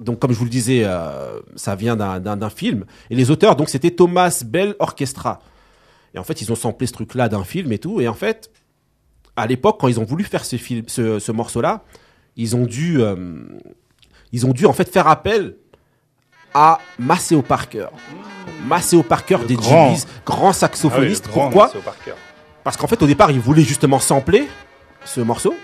[0.00, 2.84] Donc, comme je vous le disais, euh, ça vient d'un- film.
[3.10, 5.40] Et les auteurs, donc, c'était Thomas Bell Orchestra.
[6.14, 8.00] Et en fait, ils ont samplé ce truc-là d'un film et tout.
[8.00, 8.50] Et en fait,
[9.36, 11.82] à l'époque, quand ils ont voulu faire ce film, ce, ce morceau-là,
[12.36, 13.16] ils ont dû, euh,
[14.32, 15.56] ils ont dû en fait faire appel
[16.52, 17.86] à Maceo Parker.
[18.66, 19.90] Maceo Parker des grand-
[20.24, 21.24] grand saxophoniste.
[21.26, 21.68] Ah oui, le grand Pourquoi.
[22.62, 24.48] Parce qu'en fait, au départ, ils voulaient justement sampler
[25.04, 25.54] ce morceau.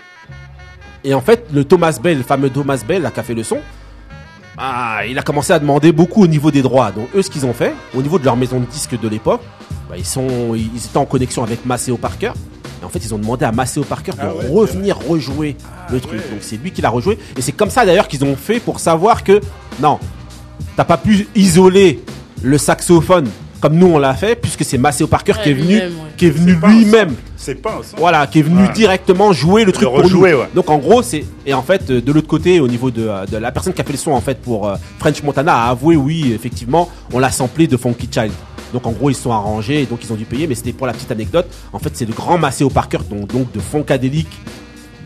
[1.03, 3.43] Et en fait, le Thomas Bell, le fameux Thomas Bell, là, qui a fait le
[3.43, 3.59] son,
[4.57, 6.91] ah, il a commencé à demander beaucoup au niveau des droits.
[6.91, 9.41] Donc, eux, ce qu'ils ont fait, au niveau de leur maison de disques de l'époque,
[9.89, 12.33] bah, ils, sont, ils étaient en connexion avec Maceo Parker.
[12.81, 15.55] Et en fait, ils ont demandé à Maceo Parker de Ah ouais, revenir rejouer
[15.89, 16.19] le truc.
[16.31, 17.17] Donc, c'est lui qui l'a rejoué.
[17.37, 19.39] Et c'est comme ça, d'ailleurs, qu'ils ont fait pour savoir que,
[19.79, 19.99] non,
[20.75, 22.03] t'as pas pu isoler
[22.41, 23.29] le saxophone
[23.61, 25.89] comme nous on l'a fait, puisque c'est Maceo Parker Ouais, qui est venu, ouais.
[26.17, 27.95] qui est venu lui-même C'est pas un son.
[27.97, 28.73] voilà, qui est venu Ouais.
[28.73, 30.37] directement jouer le truc pour rejouer, nous.
[30.39, 30.47] ouais.
[30.55, 33.51] Donc en gros, c'est et en fait de l'autre côté, au niveau de, de la
[33.51, 36.33] personne qui a fait le son en fait pour euh, French Montana a avoué oui,
[36.33, 38.31] effectivement, on l'a samplé de Funky Child.
[38.73, 40.47] Donc en gros, ils se sont arrangés et donc ils ont dû payer.
[40.47, 41.45] Mais c'était pour la petite anecdote.
[41.73, 44.27] En fait, c'est le grand Maceo Parker, donc, donc de Funkadelic,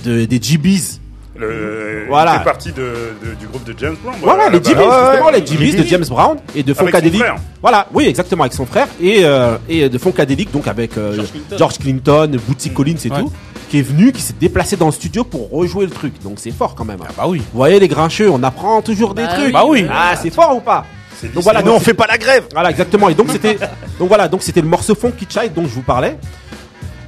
[0.04, 1.00] de, des GBs.
[1.38, 2.36] Le, Voilà.
[2.36, 2.82] Il fait partie de,
[3.24, 4.16] de- du groupe de James Brown.
[4.22, 5.32] Voilà, à la les justement, ouais.
[5.34, 7.22] les de James Brown et de Avec son Funkadelic.
[7.22, 7.36] frère.
[7.62, 11.32] Voilà, oui, exactement, avec son frère et, euh, et de Funkadelic, donc avec euh, George
[11.32, 11.56] Clinton.
[11.58, 13.20] George Clinton, Bootsy Collins et Ouais.
[13.20, 13.32] tout,
[13.70, 16.14] qui est venu, qui s'est déplacé dans le studio pour rejouer le truc.
[16.24, 17.02] Donc c'est fort quand même.
[17.02, 17.08] hein.
[17.10, 17.40] Ah bah oui.
[17.40, 19.46] Vous voyez les grincheux, on apprend toujours des Bah trucs.
[19.48, 19.86] oui, Bah oui.
[19.92, 20.86] Ah, c'est fort ou pas?
[21.20, 22.46] C'est Donc voilà, Sinon, donc on fait pas la grève.
[22.54, 23.10] voilà, exactement.
[23.10, 23.58] Et donc c'était,
[24.00, 26.18] donc voilà, donc c'était le morceau Funky Child dont je vous parlais.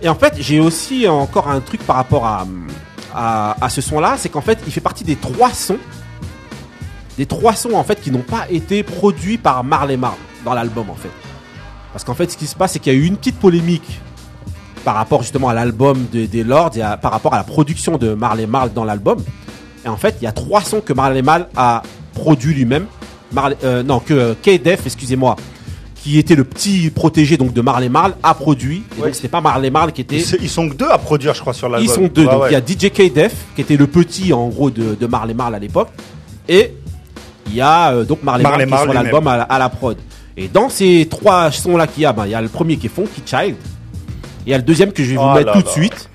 [0.01, 2.45] Et en fait, j'ai aussi encore un truc par rapport à
[3.19, 5.77] à, ce son-là, c'est qu'en fait, il fait partie des trois sons,
[7.17, 10.89] des trois sons en fait qui n'ont pas été produits par Marley Marl dans l'album
[10.89, 11.09] en fait.
[11.91, 13.99] Parce qu'en fait, ce qui se passe, c'est qu'il y a eu une petite polémique
[14.85, 18.13] par rapport justement à l'album de- des Lords et par rapport à la production de
[18.13, 19.17] Marley Marl dans l'album.
[19.83, 21.81] Et en fait, il y a trois sons que Marley Marl a
[22.13, 22.85] produit lui-même.
[23.63, 25.35] Euh, non, que euh, K-Def, excusez-moi,
[26.07, 28.83] qui était le petit protégé donc de Marley Marl, a produit.
[28.97, 29.07] Et Ouais.
[29.07, 30.17] donc c'était pas Marley Marl qui était.
[30.41, 31.85] Ils sont que deux à produire, je crois, sur l'album.
[31.89, 32.23] Ils sont deux.
[32.25, 32.49] Ouais, donc ouais.
[32.51, 35.53] il y a DJ K-Def, qui était le petit en gros de, de Marley Marl
[35.53, 35.89] à l'époque.
[36.47, 36.73] Et
[37.47, 39.59] il y a euh, donc Marley, Marley Marl qui est sur l'album à, la- à
[39.59, 39.97] la prod.
[40.37, 42.85] Et dans ces trois sons-là qu'il y a, ben, il y a le premier qui
[42.85, 43.55] est Funky Child.
[43.55, 43.55] Et
[44.47, 45.71] il y a le deuxième que je vais vous Oh mettre là tout de là.
[45.71, 46.09] suite.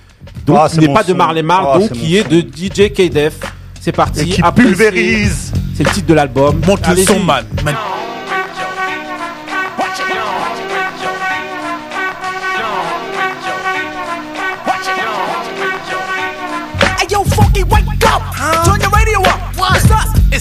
[0.47, 1.13] Donc Ah, qui c'est n'est pas de.
[1.13, 3.35] Marley Marl, Ah, donc c'est qui est de DJ K-Def.
[3.81, 4.21] C'est parti.
[4.21, 5.51] Et qui pulvérise.
[5.53, 6.61] c'est- C'est le titre de l'album.
[6.67, 7.45] Monte le son, man.
[7.65, 7.75] man.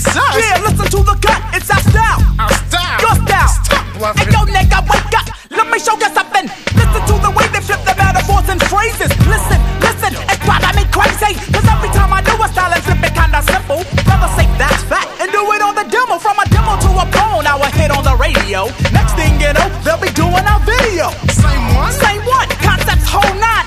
[0.01, 0.33] It's us.
[0.33, 1.41] Yeah, listen to the cut.
[1.53, 2.25] It's our style.
[2.41, 2.97] Our style.
[3.05, 3.53] Your style.
[3.61, 4.25] Stop bluffing.
[4.25, 5.29] Hey yo, nigga, wake up.
[5.53, 6.49] Let me show you something.
[6.73, 9.13] Listen to the way they flip the metaphors and phrases.
[9.29, 11.37] Listen, listen, it's driving me crazy.
[11.53, 13.85] Cause every time I do a style and flip it kinda simple.
[14.09, 16.17] Brother say that's fat and do it on the demo.
[16.17, 18.73] From a demo to a pro, now a hit on the radio.
[18.89, 21.13] Next thing you know, they'll be doing our video.
[21.29, 21.93] Same one.
[21.93, 23.60] Same one, concepts whole nine,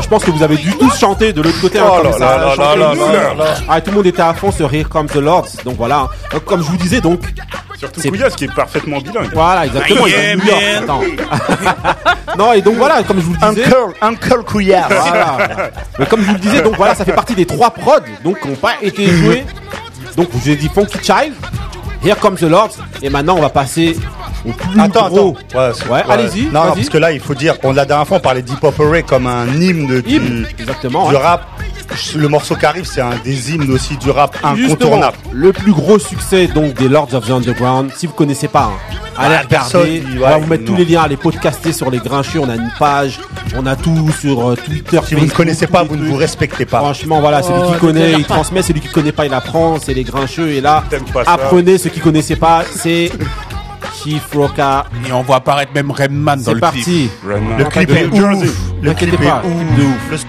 [0.00, 1.78] Je pense que vous avez dû tous chanter de l'autre côté.
[1.78, 2.94] hein, Oh comme là ça, là
[3.34, 3.54] là.
[3.68, 5.48] Ah, tout le monde était à fond sur Here Comes the Lords.
[5.64, 6.08] Donc voilà.
[6.32, 7.20] Donc, comme je vous disais, donc.
[7.78, 9.28] Surtout c'est- Couillasse qui est parfaitement bilingue.
[9.34, 10.04] Voilà, exactement.
[10.82, 11.00] Attends.
[12.38, 13.66] non, et donc voilà, comme je vous le disais.
[13.66, 14.88] Uncle, Uncle Couillard.
[14.88, 15.36] Voilà.
[15.98, 18.40] Mais comme je vous le disais, donc voilà, ça fait partie des trois prods donc
[18.40, 19.44] qui n'ont pas été joués.
[20.16, 21.34] Donc je vous ai dit Funky Child,
[22.02, 23.94] Here Comes the Lords, et maintenant on va passer
[24.46, 25.36] au plus Attends, gros.
[25.54, 25.92] attends.
[25.92, 28.42] Ouais, allez-y, Non, parce que là, il faut dire, on, la dernière fois, on parlait
[28.42, 31.20] d'Hip Hop Hooray comme un hymne du, Hymne, exactement, du ouais.
[31.22, 31.46] rap.
[32.16, 35.16] Le morceau qui arrive, c'est un des hymnes aussi du rap Justement, incontournable.
[35.32, 37.90] le plus gros succès donc des Lords of the Underground.
[37.94, 40.04] Si vous connaissez pas, hein, allez Ah, personne, regarder.
[40.16, 40.72] on va vous mettre non.
[40.72, 42.40] tous les liens, allez podcaster sur les grincheux.
[42.40, 43.20] On a une page,
[43.56, 44.98] on a tout sur euh, Twitter.
[45.06, 46.78] Si vous ne connaissez pas, vous ne vous respectez pas.
[46.80, 49.78] Franchement, voilà, celui Oh, qui ne connaît, il transmet, celui qui connaît pas, il apprend,
[49.80, 50.48] c'est les grincheux.
[50.48, 51.32] Et là, ça.
[51.32, 53.12] apprenez ceux qui connaissaient pas, c'est
[54.02, 54.86] Chief Roca.
[55.08, 56.82] Et on voit apparaître même Redman dans le parti.
[56.82, 57.10] clip.
[57.58, 58.72] Le clip est ouf.
[58.82, 60.26] Le N'inquiétez clip est pas, ouf.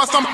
[0.00, 0.26] Over some,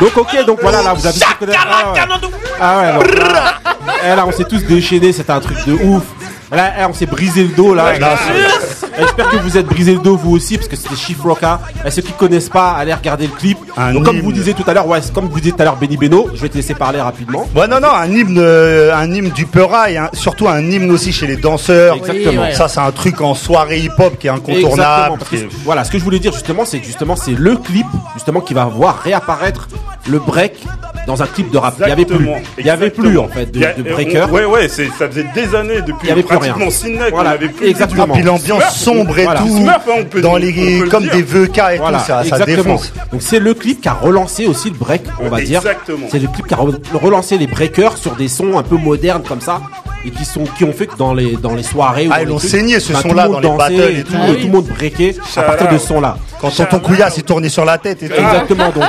[0.00, 1.58] Donc, ok, donc voilà, là, vous avez tous connaître-
[2.60, 2.98] Ah ouais, ah
[3.32, 3.54] là,
[4.12, 6.02] eh, là, on s'est tous déchaînés, c'était un truc de ouf.
[6.50, 7.84] Là, eh, on s'est brisé le dos, là.
[8.00, 8.16] Là,
[8.98, 11.60] J'espère que vous êtes brisé le dos, vous aussi, parce que c'était Chief Rocka.
[11.84, 13.58] Et ceux qui connaissent pas, allez regarder le clip.
[13.76, 14.24] Un Donc, comme hymne.
[14.24, 16.40] vous disiez tout à l'heure, ouais, comme vous disiez tout à l'heure, Benny Beno, je
[16.40, 17.46] vais te laisser parler rapidement.
[17.56, 20.90] Ouais, non, non, un hymne, euh, un hymne du Peura et un- surtout un hymne
[20.90, 21.96] aussi chez les danseurs.
[21.96, 22.42] Exactement.
[22.42, 22.54] ouais.
[22.54, 25.18] Ça, c'est un truc en soirée hip-hop qui est Exactement, incontournable.
[25.18, 27.86] parce que voilà, ce que je voulais dire justement, c'est que justement, c'est le clip
[28.14, 29.68] justement qui va voir réapparaître
[30.08, 30.52] le break
[31.06, 31.74] dans un clip de rap.
[31.80, 34.26] Il y avait plus, il avait plus en fait de, Il a- de on- breaker.
[34.32, 36.70] Ouais, ça faisait des années Il y depuis avait plus pratiquement rien.
[36.70, 38.14] Sinek, Voilà, avait plus exactement.
[38.14, 38.26] Puis tout.
[38.28, 39.40] l'ambiance sombre et voilà.
[39.40, 41.12] tout, Smurf, hein, on peut- dans on les, peut comme dire.
[41.12, 42.56] des VK et Voilà, tout, ça, ça exactement.
[42.56, 42.92] défonce.
[43.12, 45.58] Donc c'est le clip qui a relancé aussi le break, on va dire.
[45.60, 46.06] Exactement.
[46.10, 49.22] C'est le clip qui a re- relancé les breakers sur des sons un peu modernes
[49.26, 49.60] comme ça
[50.04, 52.38] et qui sont qui ont fait que dans les dans les soirées Ah, ils l'ont
[52.38, 54.32] saigné, ce bah, son-là, le monde dans les battles et tout, tout.
[54.32, 56.16] et tout le monde breakait à partir de ce son-là.
[56.40, 58.14] Quand tonton Couilla s'est tourné sur la tête et tout.
[58.14, 58.84] Exactement donc.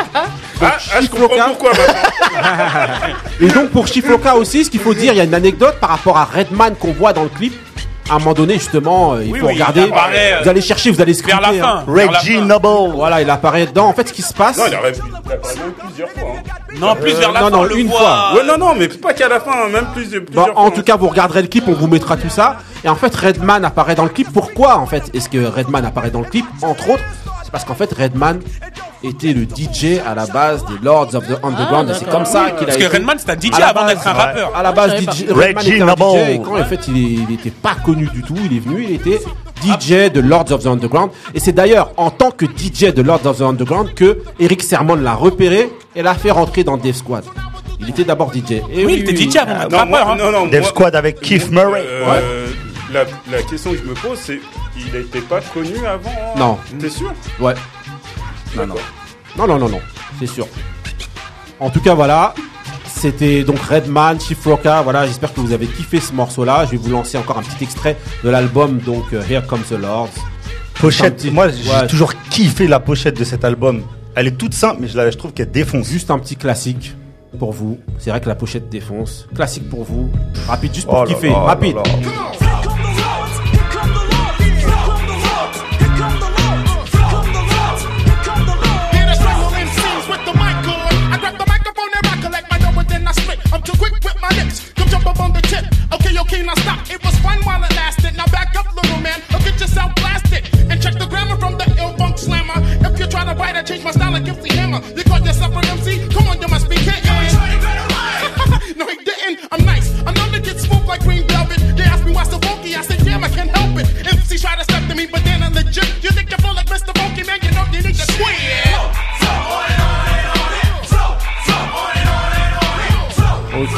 [0.61, 1.71] Ah, ah, je comprends pourquoi.
[3.41, 5.89] Et donc pour Chifloka aussi, ce qu'il faut dire, il y a une anecdote par
[5.89, 7.53] rapport à Redman qu'on voit dans le clip.
[8.07, 9.81] À un moment donné, justement, euh, il Oui, faut oui, regarder.
[9.81, 11.77] il apparaît, euh, vous allez chercher, vous allez Vers la scruter, fin.
[11.77, 11.83] hein.
[11.87, 12.41] vers la Reggie fin.
[12.45, 12.95] Noble.
[12.95, 13.87] Voilà, il apparaît dedans.
[13.87, 14.57] En fait, ce qui se passe.
[14.59, 16.21] Non, il aurait il apparaît même plusieurs fois.
[16.37, 16.75] hein.
[16.79, 17.99] Non, plus vers la non, fin, non, on le une voit.
[17.99, 18.33] fois.
[18.35, 20.59] Ouais, non, non, mais pas qu'à la fin, hein, même plus, plusieurs Bon, fois.
[20.61, 22.57] en tout cas, vous regarderez le clip, on vous mettra tout ça.
[22.83, 24.27] Et en fait, Redman apparaît dans le clip.
[24.31, 27.03] Pourquoi, en fait, est-ce que Redman apparaît dans le clip Entre autres,
[27.43, 28.39] c'est parce qu'en fait, Redman
[29.05, 31.89] était le DJ à la base des Lords of the Underground.
[31.89, 34.07] Ah, et c'est comme ça qu'il a Parce que Redman, c'est un DJ avant d'être
[34.07, 34.55] un rappeur.
[34.55, 35.25] À la base, savais DJ.
[35.29, 35.95] Redman était un.
[35.95, 38.59] DJ et quand en fait il, est- il était pas connu du tout, il est
[38.59, 39.21] venu, il était
[39.63, 41.11] DJ de Lords of the Underground.
[41.33, 44.95] Et c'est d'ailleurs en tant que DJ de Lords of the Underground que Eric Sermon
[44.95, 47.23] l'a repéré et l'a fait rentrer dans Death Squad.
[47.79, 48.61] Il était d'abord DJ.
[48.71, 50.09] Et Oui, il était DJ avant Ah, d'être rappeur.
[50.09, 50.15] hein.
[50.17, 51.83] non, non, Dev moi- Squad avec Keith Murray.
[51.85, 52.47] Euh,
[52.93, 54.39] la, la question que je me pose, c'est
[54.77, 56.57] il n'était pas connu avant hein Non.
[56.79, 57.11] T'es sûr?
[57.39, 57.53] Ouais.
[58.55, 58.75] Non, non.
[59.37, 59.81] Non, non, non, non,
[60.19, 60.47] c'est sûr.
[61.59, 62.33] En tout cas, voilà.
[62.87, 64.81] C'était donc Redman, Chief Rocka.
[64.81, 66.65] Voilà, j'espère que vous avez kiffé ce morceau-là.
[66.65, 69.73] Je vais vous lancer encore un petit extrait de l'album, donc euh, Here Comes the
[69.79, 70.09] Lords.
[70.79, 71.87] Pochette, petit- moi j'ai ouais.
[71.87, 73.83] toujours kiffé la pochette de cet album.
[74.15, 75.87] Elle est toute simple, mais je, la, je trouve qu'elle défonce.
[75.89, 76.95] Juste un petit classique
[77.37, 77.77] pour vous.
[77.99, 79.27] C'est vrai que la pochette défonce.
[79.35, 80.09] Classique pour vous.
[80.47, 81.29] Rapide, juste pour Oh là kiffer.
[81.29, 81.75] là là Rapide.
[96.35, 96.79] can I stop?
[96.91, 98.15] It was fun while it lasted.
[98.15, 100.43] Now back up, little man, Look get yourself blasted.
[100.69, 102.59] And check the grammar from the ill funk slammer.
[102.85, 104.81] If you try to bite, I change my style and give the hammer.
[104.95, 106.07] You call yourself an MC?
[106.09, 107.05] Come on, you must be kidding.
[108.79, 109.39] no, he didn't.
[109.51, 109.87] I'm nice.
[110.05, 111.59] I'm known to get smooth like green velvet.
[111.77, 112.75] They asked me why so funky.
[112.75, 113.87] I said, damn, I can't help it.
[114.05, 116.03] MC tried to step to me, but then I legit.
[116.03, 116.93] You think you're full like Mr.
[116.97, 117.39] Funky, man?
[117.43, 118.64] You know you need to squeeze.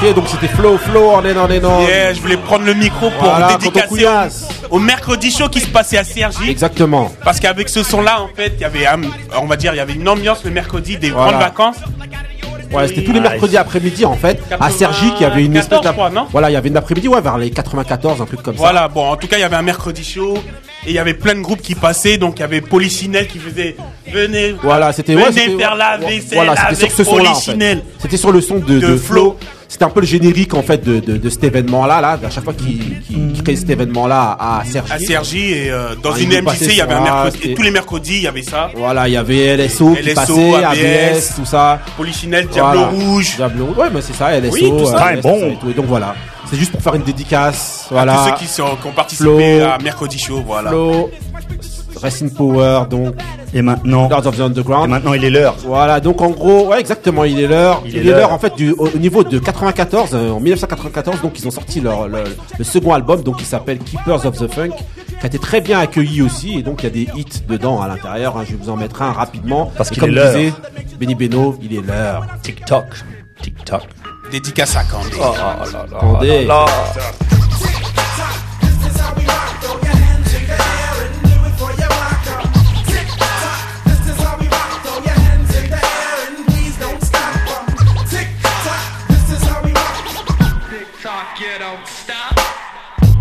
[0.07, 1.81] Ok, donc c'était Flow, Flow, on est on est on.
[1.81, 4.05] Yeah, je voulais prendre le micro pour Voilà, dédicacer
[4.69, 6.47] au, au mercredi show qui se passait à CRJ.
[6.49, 7.11] Exactement.
[7.23, 8.85] Parce qu'avec ce son-là, en fait, il y avait,
[9.41, 11.31] on va dire, il y avait une ambiance le mercredi des Voilà.
[11.31, 11.77] grandes vacances.
[12.71, 14.41] Ouais, c'était tous les Ah, mercredis après-midi en fait.
[14.51, 16.27] À 80, Sergi, qui avait une espèce 14, d'ap- je crois, non?
[16.31, 18.59] Voilà, il y avait une après-midi, ouais, vers les 94, un truc comme ça.
[18.59, 20.37] Voilà, bon, en tout cas, il y avait un mercredi show
[20.87, 22.17] et il y avait plein de groupes qui passaient.
[22.17, 23.75] Donc, il y avait Polichinelle qui faisait
[24.11, 27.11] Venez, Voilà, c'était ouais, faire la vaisselle Voilà, avec sur ce en fait.
[27.11, 27.83] Polichinelle.
[27.99, 28.97] C'était sur le son de, De de, Flo.
[28.97, 29.37] Flo.
[29.67, 32.45] C'était un peu le générique en fait de, de, de cet événement-là, là, à chaque
[32.45, 34.93] fois qu'il crée cet événement-là à Sergi.
[34.93, 37.39] À Sergi et euh, dans Ah, une MJC, il y avait un mercredi.
[37.43, 38.71] Et tous les mercredis, il y avait ça.
[38.77, 41.81] Voilà, il y avait LSO, qui LSO, passait, ABS, ABS, tout ça.
[41.97, 42.87] Polichinelle, Diablo Voilà.
[42.87, 43.35] Rouge.
[43.35, 44.53] Diablo Rouge, ouais, mais c'est ça, LSO.
[44.53, 45.05] Oui, tout ça.
[45.09, 45.55] Ah, bon.
[45.59, 45.69] tout.
[45.69, 46.15] Et donc voilà,
[46.49, 47.85] c'est juste pour faire une dédicace.
[47.89, 48.15] À Voilà.
[48.17, 49.65] tous ceux qui, sont, qui ont participé Flo.
[49.69, 50.69] à Mercredi Show, voilà.
[50.69, 51.09] Flo,
[52.01, 53.15] Rest in Power, donc.
[53.53, 54.07] Et maintenant.
[54.09, 54.85] Lords of the Underground.
[54.85, 55.55] Et maintenant, il est l'heure.
[55.65, 57.81] Voilà, donc en gros, ouais, exactement, il est l'heure.
[57.85, 58.31] Il Il, est l'heure.
[58.31, 61.79] en fait, du, au, au niveau de 94, euh, en 1994, donc ils ont sorti
[61.81, 62.23] leur, le,
[62.57, 65.79] le second album, donc il s'appelle Keepers of the Funk, qui a été très bien
[65.79, 68.37] accueilli aussi, et donc il y a des hits dedans à l'intérieur.
[68.37, 69.71] hein, je vais vous en mettre un rapidement.
[69.75, 70.35] Parce qu'il comme est l'heure.
[70.99, 72.27] Benny Beno, il est l'heure.
[72.43, 72.85] TikTok.
[73.41, 73.83] TikTok.
[74.31, 75.11] Dédicace à Candy.
[75.19, 75.85] Oh, là là.
[75.97, 76.45] Attendez.
[76.45, 76.65] là.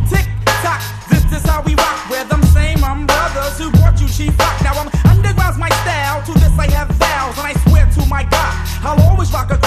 [0.09, 0.26] Tick
[0.62, 4.38] tock, this is how we rock with them same um brothers who brought you chief
[4.38, 4.61] rock.
[4.62, 6.22] Now I'm underground's my style.
[6.26, 9.59] To this I have vows, and I swear to my God, I'll always rock a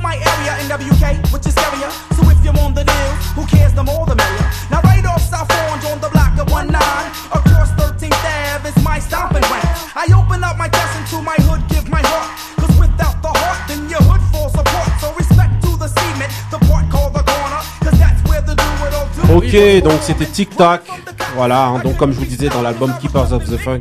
[0.00, 1.90] my area in WK, which is area.
[2.16, 3.72] So if you're on the deal, who cares?
[3.74, 4.48] The more the merrier.
[4.70, 8.24] Now right off South Orange on the block of one nine, across 13th
[8.54, 9.68] Ave is my stomping ground.
[9.94, 12.30] I open up my chest into my hood, give my heart.
[12.58, 14.90] Cause without the heart, then your hood falls apart.
[15.00, 17.62] So respect to the cement, the part called the corner.
[17.84, 19.22] Cause that's where the do it all do.
[19.36, 20.82] Ok, donc c'était Tic Tac.
[21.34, 23.80] Voilà, hein, donc comme je vous disais dans l'album Keepers of the Funk,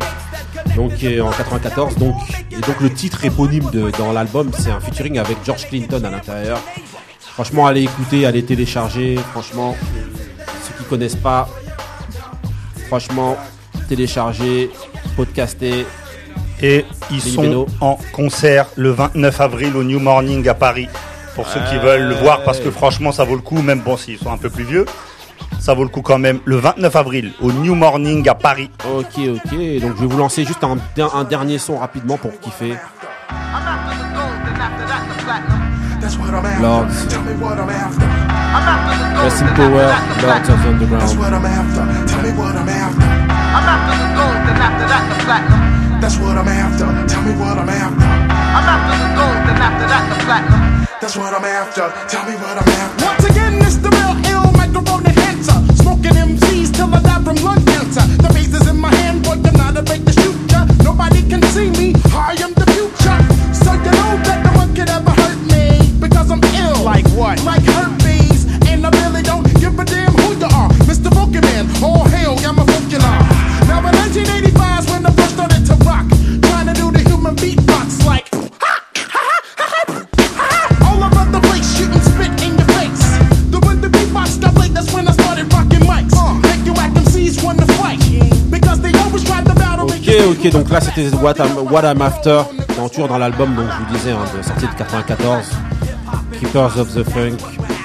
[0.78, 1.96] donc en 94.
[1.98, 2.16] Donc,
[2.52, 6.12] et donc le titre éponyme de, dans l'album, c'est un featuring avec George Clinton à
[6.12, 6.60] l'intérieur.
[7.20, 9.18] Franchement, allez écouter, allez télécharger.
[9.32, 9.76] Franchement,
[10.64, 11.50] ceux qui connaissent pas,
[12.88, 13.38] franchement,
[13.90, 14.70] télécharger,
[15.16, 15.86] podcaster.
[16.62, 20.88] Et ils sont en concert le 29 avril au New Morning à Paris.
[21.36, 23.98] Pour ceux qui veulent le voir, parce que franchement, ça vaut le coup, même bon,
[23.98, 24.86] s'ils sont un peu plus vieux,
[25.60, 26.40] ça vaut le coup quand même.
[26.46, 28.70] Le 29 avril au New Morning à Paris.
[28.86, 29.52] Ok, ok.
[29.82, 30.78] Donc je vais vous lancer juste un,
[31.14, 32.76] un dernier son rapidement pour kiffer.
[36.00, 36.62] That's what I'm after.
[36.62, 36.94] Lords.
[39.18, 41.20] Rest in Power, of That's Underground.
[41.20, 41.84] what I'm after.
[42.08, 43.04] Tell me what I'm after.
[43.04, 46.00] I'm after the gold, then after that the platinum.
[46.00, 46.86] That's what I'm after.
[47.12, 48.06] Tell me what I'm after.
[48.06, 50.62] I'm after the gold, then after that the platinum.
[51.02, 51.86] That's what I'm after.
[52.08, 53.06] Tell me what I'm after.
[53.06, 55.07] Once again, it's the real ill microphone enhancer.
[55.07, 55.07] Smoking MCs
[56.88, 58.06] till I die from lung cancer.
[58.18, 60.66] The is in my hand, but I'm not shoot ya.
[60.84, 61.94] Nobody can see me.
[62.14, 63.20] I am the future.
[63.54, 66.84] So you know that no one could ever hurt me because I'm ill.
[66.84, 67.44] Like what?
[67.44, 68.07] Like herpes.
[90.52, 92.42] Donc là c'était What I'm, What I'm After,
[92.94, 95.46] tour dans l'album, donc je vous disais, hein, de sortie de 94,
[96.40, 97.38] Keepers of the Funk.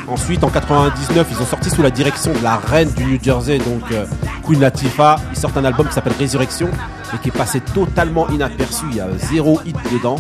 [0.09, 3.59] Ensuite, en 99, ils ont sorti sous la direction de la reine du New Jersey,
[3.59, 4.05] donc euh,
[4.45, 5.17] Queen Latifah.
[5.31, 6.69] Ils sortent un album qui s'appelle Résurrection
[7.15, 8.85] et qui est passé totalement inaperçu.
[8.91, 10.17] Il y a zéro hit dedans.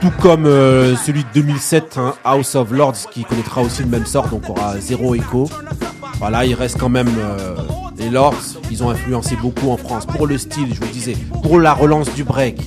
[0.00, 4.06] Tout comme euh, celui de 2007, hein, House of Lords, qui connaîtra aussi le même
[4.06, 5.48] sort, donc aura zéro écho.
[6.18, 7.54] Voilà, il reste quand même euh,
[7.98, 8.34] les Lords.
[8.70, 12.12] Ils ont influencé beaucoup en France pour le style, je vous disais, pour la relance
[12.14, 12.60] du break,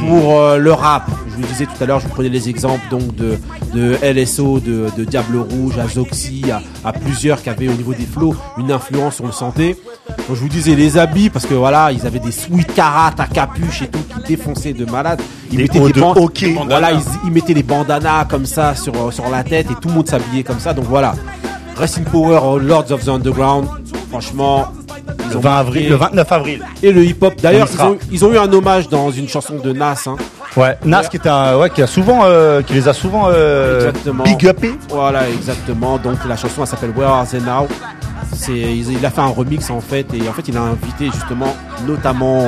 [0.00, 1.08] pour euh, le rap.
[1.30, 3.38] Je vous disais tout à l'heure, je vous prenais les exemples donc de,
[3.72, 7.92] de LSO, de, de Diable Rouge, à Zoxy, à, à plusieurs qui avaient au niveau
[7.94, 9.76] des flots une influence, on le sentait.
[10.08, 13.26] Donc je vous disais les habits parce que voilà, ils avaient des sweat karat à
[13.26, 15.20] capuche et tout qui défonçaient de malade.
[15.50, 16.56] Ils Des mettaient des de ban- hockey.
[16.68, 19.94] Voilà, ils, ils mettaient des bandanas comme ça sur, sur la tête et tout le
[19.94, 20.72] monde s'habillait comme ça.
[20.74, 21.14] Donc voilà.
[21.76, 23.66] Rest in Power, Lords of the Underground.
[24.14, 24.68] Franchement,
[25.26, 25.58] ils Le ont 20 marqué.
[25.68, 26.64] avril, le 29 avril.
[26.84, 27.34] Et le hip-hop.
[27.42, 30.04] D'ailleurs, ils ont, ils ont eu un hommage dans une chanson de Nas.
[30.06, 30.14] Hein.
[30.56, 33.90] Ouais, Nas qui était un, ouais, qui a souvent, euh, qui les a souvent euh,
[34.24, 34.74] big upés.
[34.88, 35.98] Voilà, exactement.
[35.98, 37.66] Donc la chanson elle s'appelle Where Are They Now?
[38.48, 41.56] Il a fait un remix en fait et en fait il a invité justement
[41.86, 42.40] notamment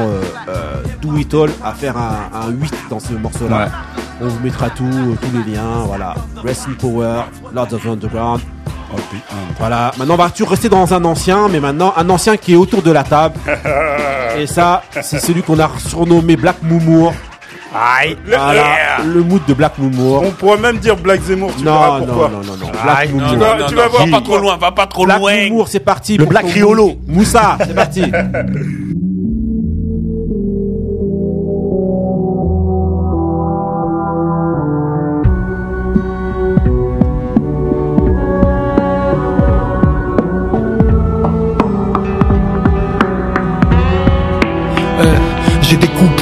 [0.48, 3.56] euh, Do It All à faire un, un 8 dans ce morceau là.
[3.64, 3.70] Ouais.
[4.20, 4.84] On vous mettra tout,
[5.20, 6.14] tous les liens, voilà.
[6.44, 8.40] Rest in Power, Lords of the Underground.
[9.58, 12.56] Voilà, maintenant on va toujours rester dans un ancien, mais maintenant un ancien qui est
[12.56, 13.36] autour de la table.
[14.38, 17.12] et ça, c'est celui qu'on a surnommé Black Moumour.
[17.74, 18.16] Aïe.
[18.26, 20.22] Voilà, le mood de Black Moumour.
[20.24, 22.28] On pourrait même dire Black Zemmour, tu Non, verras non, pourquoi.
[22.30, 22.70] non, non, non.
[22.70, 23.30] Black Aïe, Moumour.
[23.30, 25.48] Tu vas, tu vas voir va pas trop loin, va pas trop Black loin.
[25.48, 26.16] Moumour, c'est parti.
[26.16, 26.96] Le Black Riolo.
[27.06, 28.02] Moussa, c'est parti.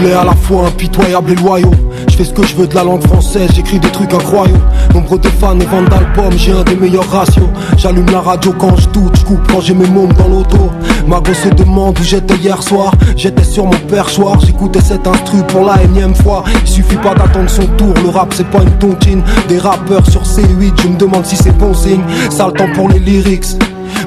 [0.05, 1.71] Couplets à la fois impitoyables et loyaux.
[2.09, 4.61] Je fais ce que je veux de la langue française, j'écris des trucs incroyables.
[4.93, 7.49] Nombre de fans et ventes d'albums, j'ai un des meilleurs ratios.
[7.79, 10.71] J'allume la radio quand je doute, je coupe quand j'ai mes mômes dans l'auto.
[11.07, 12.93] Ma gosse se demande où j'étais hier soir.
[13.17, 16.45] J'étais sur mon perchoir, j'écoutais cet instru pour la énième fois.
[16.63, 19.23] Il suffit pas d'attendre son tour, le rap c'est pas une tontine.
[19.49, 22.03] Des rappeurs sur C8, je me demande si c'est bon signe.
[22.31, 23.57] Ça le temps pour les lyrics.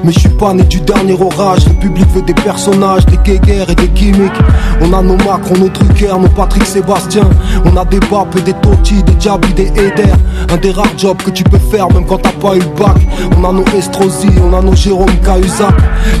[0.04, 3.70] Mais je suis pas né du dernier orage, le public veut des personnages, des guéguerres
[3.70, 4.32] et des gimmicks.
[4.80, 7.28] On a nos Macron, nos Drucker, nos Patrick Sébastien.
[7.64, 10.12] On a des Bap et des Totti, des Diaby, des Eder.
[10.50, 12.96] Un des rares jobs que tu peux faire même quand t'as pas eu le bac.
[13.36, 15.74] On a nos Estrosi, on a nos Jérôme Cahuzac.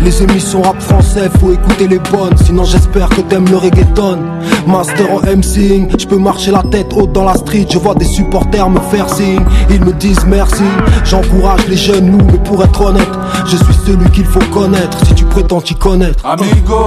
[0.04, 2.36] Les émissions rap français, faut écouter les bonnes.
[2.44, 4.18] Sinon j'espère que t'aimes le reggaeton.
[4.66, 7.66] Master en MCing, je peux marcher la tête haute dans la street.
[7.70, 9.44] Je vois des supporters me faire signe.
[9.70, 10.64] Ils me disent merci.
[11.04, 13.08] J'encourage les jeunes nous, mais pour être honnête,
[13.46, 15.04] je suis celui qu'il faut connaître.
[15.06, 16.24] Si tu prétends t'y connaître.
[16.26, 16.86] Amigo,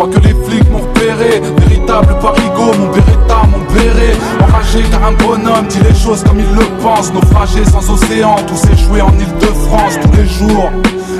[0.00, 1.42] crois que les flics m'ont repéré.
[1.58, 4.16] Véritable parigo, mon beretta, mon béret.
[4.40, 7.12] Enragé car un bonhomme dit les choses comme il le pense.
[7.12, 10.70] Naufragé sans océan, tous échoués en Ile-de-France tous les jours.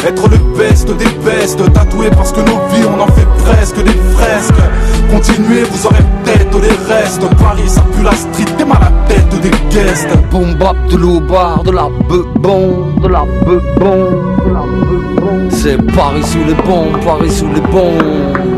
[0.07, 3.99] Être le best des bestes, tatoué parce que nos vies on en fait presque des
[4.15, 4.63] fresques.
[5.11, 7.27] Continuez, vous aurez peut-être les restes.
[7.37, 10.09] Paris, ça pue la street, t'es mal à la tête des guests.
[10.31, 13.97] Boom bap de l'oubar, de la bebon, de la bebon,
[14.47, 15.51] de la bebon.
[15.51, 18.50] C'est Paris sous les bons, Paris sous les bons.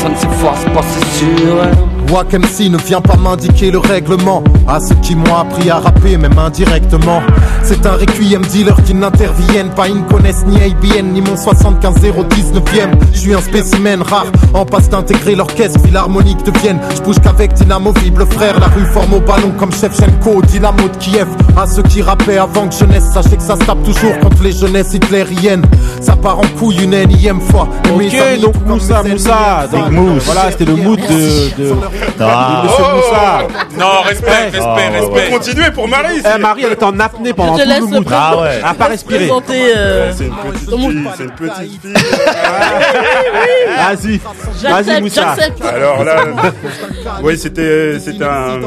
[0.00, 1.62] Pff, Ça ne s'efface pas, c'est sûr.
[1.62, 1.89] hein.
[2.10, 4.42] Wack MC ne vient pas m'indiquer le règlement.
[4.66, 7.22] À ceux qui m'ont appris à rapper même indirectement.
[7.62, 9.88] C'est un requiem dealer qui n'interviennent pas.
[9.88, 14.26] Ils ne connaissent ni ABN ni mon 75019ème Je suis un spécimen rare.
[14.54, 16.80] En passe d'intégrer l'orchestre philharmonique de Vienne.
[16.96, 21.28] Je bouge qu'avec d'inamovibles frères La rue forme au ballon comme Shevchenko Dynamo de Kiev.
[21.56, 24.52] À ceux qui rappaient avant que jeunesse Sachez que ça se tape toujours contre les
[24.52, 25.64] jeunesses hitlériennes.
[26.00, 27.68] Ça part en couille une énième fois.
[27.84, 29.66] Et Ok, amis, donc Moussa, Moussa.
[29.90, 30.24] Mousse.
[30.24, 31.74] Voilà, c'était le mood de, de,
[32.20, 32.62] Ah.
[32.66, 32.96] Oh.
[32.96, 33.46] Moussa.
[33.78, 35.30] Non, respect, respect, On va respect.
[35.30, 36.16] continuer pour Marie.
[36.16, 36.26] ici.
[36.36, 38.06] Eh, Marie, elle était en apnée pendant Je tout te laisse le mood.
[38.12, 38.48] Ah ouais.
[38.58, 39.30] Elle a pas respiré.
[39.30, 41.80] euh, C'est une petite fille, c'est une petite fille.
[43.76, 44.18] Vas-y.
[44.18, 45.36] Vas-y, J'accepte, Moussa.
[45.66, 46.16] Alors là,
[47.22, 48.60] oui, c'était c'était un,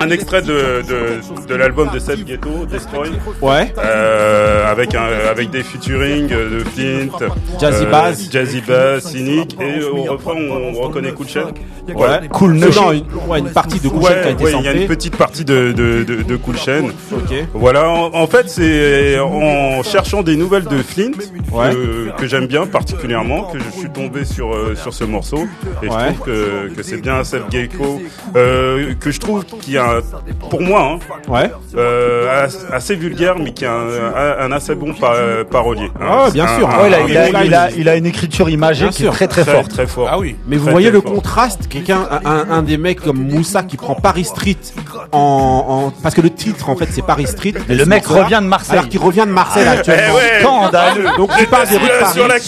[0.00, 3.72] un extrait de, de, de l'album de Seth Ghetto, Destroy, Ouais.
[3.78, 7.08] euh, avec un avec des featuring de Flint,
[7.60, 8.30] Jazzy euh, Bass.
[8.30, 11.26] Jazzy Bass, Cynic, et au refrain on, reconnaît Cool.
[11.96, 12.28] Ouais.
[12.30, 14.72] Cool Non, une, ouais, une partie de qui a Ouais, été ouais, il y a
[14.72, 16.84] une petite partie de, de, de, de Cool Chain.
[17.12, 17.34] Ok.
[17.54, 21.12] Voilà, en, en fait, c'est en cherchant des nouvelles de Flint
[21.52, 21.70] Ouais.
[21.72, 25.46] que, que j'aime bien particulièrement que je suis tombé sur euh, sur ce morceau
[25.82, 25.94] et Ouais.
[25.98, 28.00] je trouve que, que c'est bien Seth Gecko
[28.36, 30.00] euh, que je trouve qui a
[30.50, 31.50] pour moi hein, Ouais.
[31.76, 35.90] euh, as- assez vulgaire mais qui a un, un assez bon pa- parolier.
[36.00, 36.06] hein.
[36.26, 36.68] Ah, bien Un- sûr.
[36.68, 38.90] un- Ouais, il, a, un- il, a, il, a, il a une écriture imagée Bien
[38.92, 39.12] qui sûr.
[39.12, 39.70] est très très très, forte.
[39.70, 40.08] très fort.
[40.10, 40.36] Ah oui.
[40.46, 41.12] Mais vous voyez le fort.
[41.14, 44.56] contraste, quelqu'un, un, un des mecs comme Moussa qui prend Paris Street
[45.12, 45.64] en,
[45.96, 47.54] en parce que le titre en fait c'est Paris Street.
[47.68, 48.78] Mais le mec revient de Marseille.
[48.78, 50.14] Alors qu'il revient de Marseille Eh actuellement.
[50.14, 50.40] ouais.
[50.40, 51.08] Scandaleux.
[51.16, 52.12] Donc tu parles des rues de sur, Paris.
[52.14, 52.38] sur la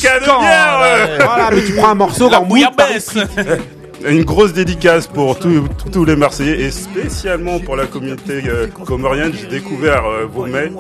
[0.80, 1.18] ouais.
[1.24, 3.00] Voilà, mais tu prends un morceau La mood Paris.
[3.00, 3.26] Street.
[4.08, 9.32] Une grosse dédicace pour tous tous les Marseillais et spécialement pour la communauté euh, comorienne.
[9.38, 10.72] J'ai découvert euh, vos mets,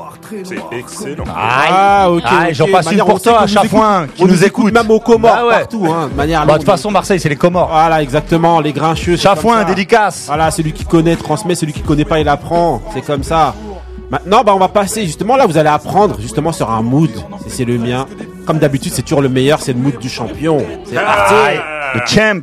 [0.44, 1.24] c'est excellent.
[1.28, 2.22] Ah ok.
[2.26, 4.72] Ah, j'en passe une pour toi, à chaque fois, qui on nous écoute.
[4.72, 5.52] même aux Comores Bah ouais.
[5.60, 6.46] partout, hein, de manière.
[6.46, 7.68] Bah, toute façon, Marseille, c'est les Comores.
[7.70, 9.16] Voilà, exactement, les grincheux.
[9.16, 10.24] Chafouin, dédicace.
[10.26, 12.80] Voilà, celui qui connaît transmet, celui qui connaît pas il apprend.
[12.94, 13.54] C'est comme ça.
[14.10, 15.46] Maintenant, bah, on va passer justement là.
[15.46, 17.10] Vous allez apprendre justement sur un mood.
[17.44, 18.06] C'est- C'est le mien.
[18.46, 19.60] Comme d'habitude, c'est toujours le meilleur.
[19.60, 20.64] C'est le mood du champion.
[20.84, 21.34] C'est parti.
[21.92, 22.42] Aïe, le champ.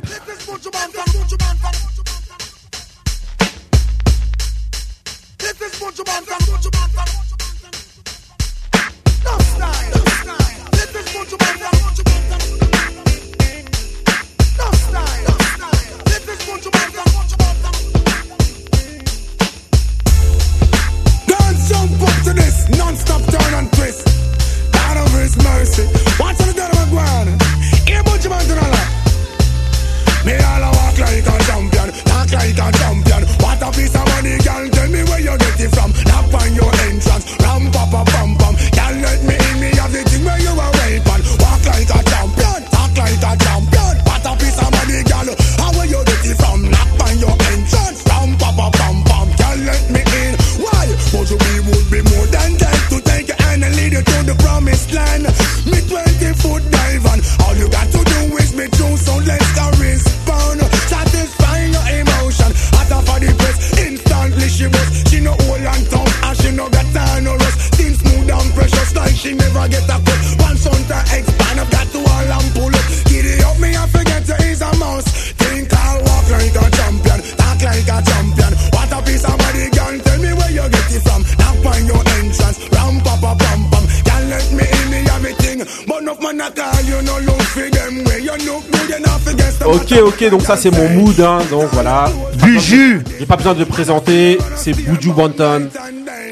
[90.00, 92.06] Ok, donc ça c'est mon mood, hein, donc voilà.
[92.42, 95.68] Buju J'ai pas besoin de le présenter, c'est Buju Banton.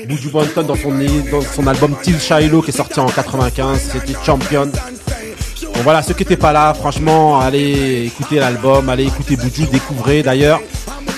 [0.07, 4.15] Buju Banton dans son, dans son album Till Shiloh qui est sorti en 95, c'était
[4.25, 4.67] Champion.
[4.67, 10.23] Bon voilà, ceux qui étaient pas là, franchement, allez écouter l'album, allez écouter Buju, découvrez
[10.23, 10.61] d'ailleurs.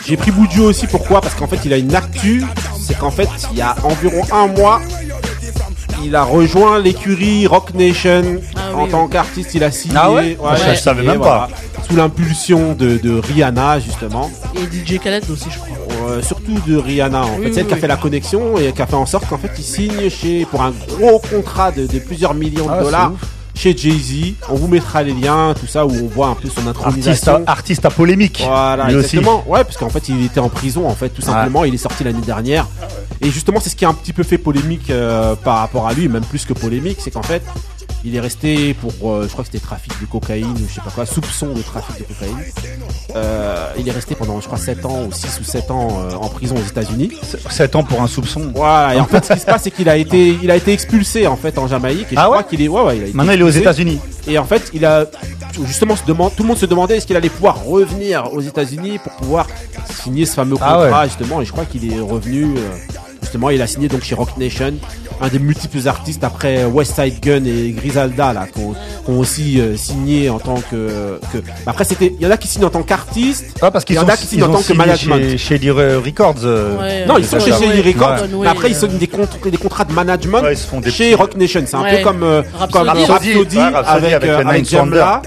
[0.06, 1.20] J'ai pris Buju aussi, pourquoi?
[1.20, 2.44] Parce qu'en fait il a une actu,
[2.80, 4.80] c'est qu'en fait il y a environ un mois,
[6.04, 8.22] il a rejoint l'écurie Rock Nation
[8.74, 9.96] en tant qu'artiste, il a signé.
[9.96, 10.38] Ah ouais?
[10.72, 11.48] Je savais même pas.
[11.88, 14.30] Sous l'impulsion de, de Rihanna justement.
[14.54, 15.68] Et DJ Khaled aussi, je crois.
[16.10, 18.72] Euh, surtout de Rihanna en Oui, fait, oui, celle qui a fait la connexion et
[18.72, 21.86] qui a fait en sorte qu'en fait il signe chez pour un gros contrat de,
[21.86, 23.12] de plusieurs millions de Ah, dollars
[23.54, 24.34] chez Jay-Z.
[24.50, 27.42] On vous mettra les liens, tout ça où on voit un peu son Artiste, intronisation.
[27.46, 28.42] à- artiste à polémique.
[28.46, 29.16] Voilà, Lui aussi.
[29.16, 29.42] exactement.
[29.48, 31.64] Ouais, parce qu'en fait, il était en prison, en fait, tout simplement.
[31.64, 32.68] Il est sorti l'année dernière.
[33.20, 35.92] Et justement, c'est ce qui a un petit peu fait polémique euh, par rapport à
[35.92, 37.42] lui, même plus que polémique, c'est qu'en fait,
[38.04, 40.80] il est resté pour, euh, je crois que c'était trafic de cocaïne ou je sais
[40.80, 42.36] pas quoi, soupçon de trafic de cocaïne.
[43.16, 46.14] Euh, il est resté pendant, je crois, 7 ans ou 6 ou 7 ans euh,
[46.14, 47.10] en prison aux États-Unis.
[47.50, 48.52] 7 ans pour un soupçon.
[48.54, 50.72] Voilà, et en fait, ce qui se passe, c'est qu'il a été, il a été
[50.72, 52.06] expulsé, en fait, en Jamaïque.
[52.12, 53.44] Et je Ah crois ouais qu'il est, ouais, ouais, il a été Maintenant, il est
[53.44, 53.48] aux.
[53.50, 53.98] États-Unis.
[54.26, 55.06] Et en fait, il a
[55.64, 58.98] justement se demande, tout le monde se demandait est-ce qu'il allait pouvoir revenir aux États-Unis
[58.98, 59.46] pour pouvoir
[60.02, 61.08] signer ce fameux Ah contrat ouais.
[61.08, 61.40] justement.
[61.40, 62.54] Et je crois qu'il est revenu.
[63.22, 64.74] justement, il a signé donc chez Rock Nation,
[65.20, 69.18] un des multiples artistes après West Side Gun et Griselda là, qui ont, qui ont
[69.18, 71.18] aussi euh, signé en tant que.
[71.32, 71.38] que...
[71.66, 73.44] Après, c'était, il y en a qui signent en tant qu'artiste.
[73.62, 75.20] Ouais, parce il qu'ils y en a qui signent en tant que management.
[75.30, 76.34] chez, chez Lee Records.
[76.44, 77.58] euh, non, ils sont chez déjà.
[77.58, 78.38] Shelly Records, Ouais.
[78.42, 80.90] mais après ils signent des, comptes- des contrats de management Ouais, ils se font des
[80.90, 81.62] chez petits- Rock Nation.
[81.66, 81.98] C'est un Ouais.
[81.98, 82.72] peu comme, euh, Rhapsody.
[82.72, 85.22] comme Rhapsody, Rhapsody, ouais, Rhapsody avec, avec, euh, euh, Jamla,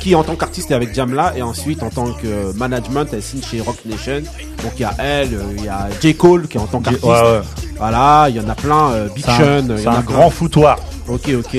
[0.00, 3.42] qui en tant qu'artiste est avec Jamla, et ensuite en tant que management elle signe
[3.42, 4.22] chez Rock Nation.
[4.62, 6.14] Donc il y a elle, euh, il y a J.
[6.14, 7.04] Cole qui est en tant qu'artiste.
[7.80, 9.92] Voilà, il y en a plein, euh, Big C'est un- Sean, il y c'est en
[9.92, 10.14] a un plein.
[10.16, 10.78] grand foutoir.
[11.08, 11.56] Ok, ok.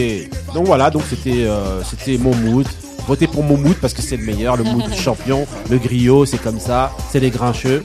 [0.54, 2.68] Donc voilà, donc c'était euh, c'était mon mood.
[3.08, 6.26] Votez pour mon mood parce que c'est le meilleur, le mood du champion, le griot,
[6.28, 7.84] c'est comme ça, c'est les grincheux.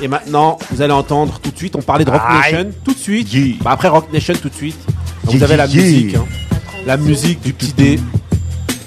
[0.00, 2.52] Et maintenant, vous allez entendre tout de suite, on parlait de Rock Aïe.
[2.54, 3.62] Nation, tout de suite.
[3.62, 4.78] Bah, après Rock Nation, tout de suite.
[5.24, 6.24] Donc, vous avez la yeah, musique, hein.
[6.86, 7.98] la musique du petit dé.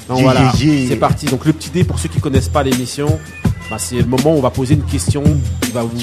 [0.07, 1.25] Donc voilà, c'est parti.
[1.25, 3.19] Donc le petit dé, pour ceux qui connaissent pas l'émission,
[3.69, 5.23] bah, c'est le moment où on va poser une question
[5.61, 5.97] qui va vous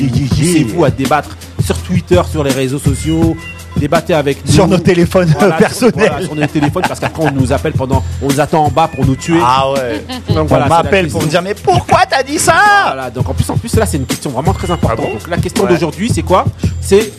[0.74, 3.36] vous à débattre sur Twitter, sur les réseaux sociaux.
[3.76, 4.52] Débattez avec nous.
[4.52, 5.94] Sur nos téléphones Voilà, personnels.
[5.94, 8.70] Sur, voilà, sur nos téléphones parce qu'après on nous appelle pendant, on nous attend en
[8.70, 9.40] bas pour nous tuer.
[9.42, 10.04] Ah ouais.
[10.28, 12.54] Donc On voilà, la m'appelle pour me dire mais pourquoi t'as dit ça?
[12.88, 15.06] Voilà, donc en plus, en plus là c'est une question vraiment très importante.
[15.12, 15.70] donc la question Ouais.
[15.70, 16.44] d'aujourd'hui c'est quoi?
[16.82, 17.12] C'est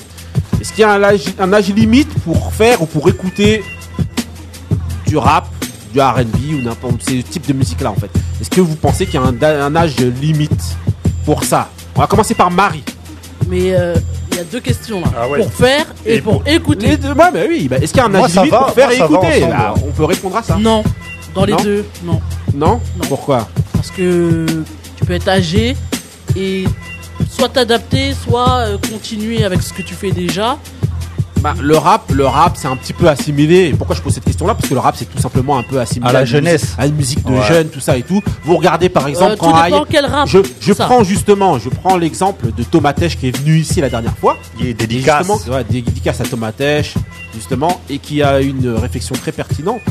[0.61, 3.63] est-ce qu'il y a un âge, un âge limite pour faire ou pour écouter
[5.07, 5.47] du rap,
[5.91, 8.11] du R&B ou n'importe ces types de musique là en fait?
[8.39, 10.77] Est-ce que vous pensez qu'il y a un, un âge limite
[11.25, 11.69] pour ça?
[11.95, 12.83] On va commencer par Marie.
[13.47, 13.95] Mais euh,
[14.31, 15.07] il y a deux questions là.
[15.17, 15.39] Ah ouais.
[15.39, 16.87] Pour faire et, Et pour, pour- écouter.
[16.87, 17.67] Les deux, ouais, bah oui.
[17.69, 19.27] bah, est-ce qu'il y a un âge ça limite va, pour faire moi, et écouter?
[19.43, 19.49] ensemble.
[19.51, 20.55] Là, On peut répondre à ça.
[20.59, 20.83] Non,
[21.35, 22.21] dans les Non deux, non.
[22.55, 23.47] Non, Pourquoi?
[23.73, 24.45] Parce que
[24.95, 25.75] tu peux être âgé
[26.35, 26.65] et
[27.29, 30.57] soit t'adapter, soit euh, continuer avec ce que tu fais déjà.
[31.43, 33.65] Bah, le rap, le rap, c'est un petit peu assimilé.
[33.67, 34.55] Et pourquoi je pose cette question-là?
[34.55, 36.61] Parce que le rap, c'est tout simplement un peu assimilé À la une jeunesse.
[36.63, 37.47] musique- à une musique de Ouais.
[37.47, 38.21] jeunes, tout ça et tout.
[38.45, 42.53] Vous regardez par exemple Euh, quand quel rap, Je, je prends justement, je prends l'exemple
[42.55, 44.37] de Tomatech qui est venu ici la dernière fois.
[44.57, 45.27] Il est dédicace.
[45.27, 46.93] justement, ouais, dédicace à Tomatech,
[47.35, 49.81] justement, et qui a une réflexion très pertinente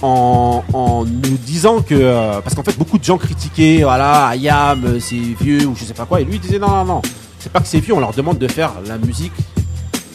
[0.00, 4.84] en, en nous disant que euh, parce qu'en fait beaucoup de gens critiquaient voilà Ayam
[4.84, 7.02] euh, c'est vieux ou je sais pas quoi et lui il disait non non non
[7.38, 9.32] c'est pas que c'est vieux on leur demande de faire la musique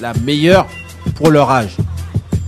[0.01, 0.67] la meilleure
[1.15, 1.75] pour leur âge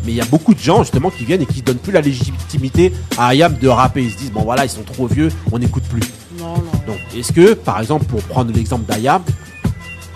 [0.06, 2.02] mais il y a beaucoup de gens justement qui viennent et qui donnent plus la
[2.02, 5.60] légitimité à Ayam de rapper ils se disent bon voilà ils sont trop vieux on
[5.60, 6.02] n'écoute plus
[6.40, 6.72] Non, non.
[6.88, 9.22] donc est-ce que par exemple pour prendre l'exemple d'Ayam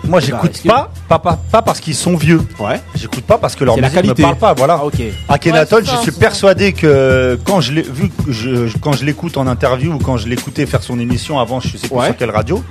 [0.06, 2.40] Moi, bah, j'écoute est-ce que- pas, pas, pas, pas parce qu'ils sont vieux.
[2.60, 2.78] Ouais.
[2.94, 4.22] J'écoute pas parce que leur musique me qualité.
[4.22, 4.52] parle pas.
[4.52, 4.78] Voilà.
[4.80, 5.00] Ah, ok.
[5.30, 9.04] Akhenaton, Ouais, je suis persuadé que quand je l'ai vu, que je, je- quand je
[9.06, 12.06] l'écoute en interview ou quand je l'écoutais faire son émission avant, je sais plus Ouais.
[12.08, 12.62] sur quelle radio,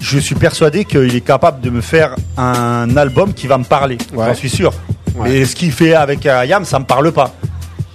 [0.00, 3.98] je suis persuadé qu'il est capable de me faire un album qui va me parler.
[4.14, 4.26] Ouais.
[4.26, 4.72] J'en suis sûr.
[5.16, 5.28] Ouais.
[5.28, 7.34] Mais ce qu'il fait avec Ayam, ça me parle pas.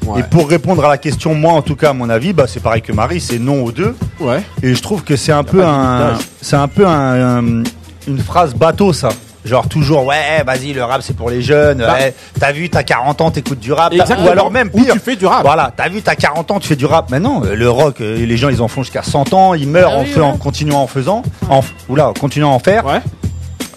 [0.06, 0.20] Ouais.
[0.20, 2.62] Et pour répondre à la question, moi en tout cas, à mon avis, bah, c'est
[2.62, 3.95] pareil que Marie, c'est non aux deux.
[4.20, 7.64] ouais Et je trouve que c'est un peu un, c'est un peu un-
[8.08, 9.10] une phrase bateau ça.
[9.46, 11.78] Genre toujours ouais vas-y le rap c'est pour les jeunes.
[11.80, 11.93] Bah.
[11.93, 13.93] ouais, t'as vu t'as 40 ans t'écoutes du rap.
[13.93, 14.93] Ou alors même Ou pire.
[14.93, 15.43] tu fais du rap.
[15.43, 17.10] Voilà t'as vu t'as 40 ans tu fais du rap.
[17.12, 19.68] Mais non euh, le rock euh, les gens ils en font jusqu'à 100 ans ils
[19.68, 20.38] meurent Ah en, oui, fait- en ouais.
[20.39, 21.22] continuant en faisant.
[21.50, 22.86] En, oula en continuant à en faire.
[22.86, 23.02] ouais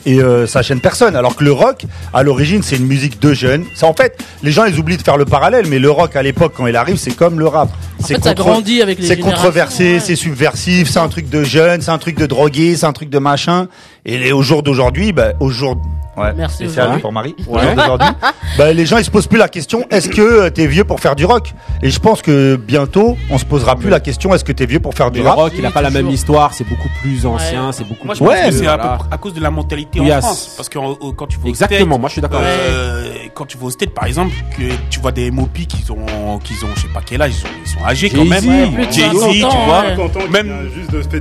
[0.07, 1.15] Et euh, ça gêne personne.
[1.17, 3.65] Alors que le rock, à l'origine, c'est une musique de jeunes.
[3.75, 6.23] C'est en fait, les gens ils oublient de faire le parallèle, mais le rock à
[6.23, 7.69] l'époque, quand il arrive, c'est comme le rap.
[8.01, 10.01] C'est fait, ça grandit avec les C'est controversé, ouais.
[10.01, 13.11] c'est subversif, c'est un truc de jeunes, c'est un truc de drogué, c'est un truc
[13.11, 13.67] de machin.
[14.11, 16.33] Et au jour d'aujourd'hui, bah, aujourd'hui, Ouais.
[16.37, 16.69] Merci.
[16.69, 17.37] C'est pour Marie.
[17.47, 17.61] Ouais.
[18.57, 20.99] Bah, les gens ils se posent plus la question est-ce que euh, t'es vieux pour
[20.99, 21.55] faire du rock?
[21.83, 24.81] Et je pense que bientôt on se posera plus la question est-ce que t'es vieux
[24.81, 25.53] pour faire du le rock?
[25.57, 28.07] il a pas la même histoire, c'est beaucoup plus ancien, c'est beaucoup.
[28.07, 31.39] Moi je c'est à, cause de la mentalité en France parce que euh, quand tu
[31.45, 32.41] exactement, state, moi je suis d'accord.
[32.43, 36.39] Euh, quand tu vas au state par exemple, que tu vois des Mopi qui ont
[36.39, 38.45] qui ont je sais pas quel âge, ils sont, ils sont âgés quand même.
[38.91, 39.85] Jay Z, tu vois,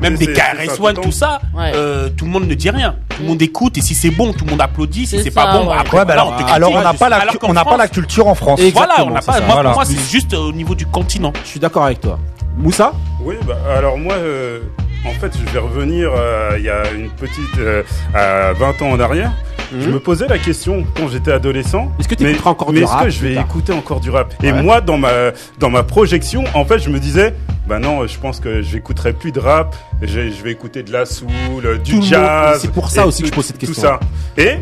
[0.02, 2.70] même des KRS One, tout ça, euh, tout le monde ne dit
[3.10, 5.08] tout le monde écoute et si c'est bon, tout le monde applaudit.
[5.08, 6.34] Si c'est pas bon, après, alors,
[6.72, 8.60] on n'a pas, la, culture en France.
[8.74, 9.42] Voilà, on n'a pas.
[9.42, 11.34] Moi, pour moi, c'est juste euh, au niveau du continent.
[11.44, 12.20] Je suis d'accord avec toi.
[12.58, 14.62] Moussa Oui, bah, alors moi, euh,
[15.06, 17.60] en fait, je vais revenir euh, il y a une petite.
[17.60, 17.84] Euh,
[18.14, 19.32] à 20 ans en arrière.
[19.72, 19.96] Je mhm.
[19.96, 21.92] me posais la question quand j'étais adolescent.
[22.00, 24.10] Est-ce que tu écouteras encore mais du rap Est-ce que je vais écouter encore du
[24.10, 24.34] rap?
[24.42, 27.36] Et moi, dans ma, dans ma projection, en fait, je me disais,
[27.68, 31.80] ben non, je pense que j'écouterai plus de rap, je, vais écouter de la soul,
[31.84, 32.60] du tout jazz.
[32.62, 33.76] C'est pour ça aussi que je pose cette question.
[33.76, 34.00] Tout ça.
[34.38, 34.56] Et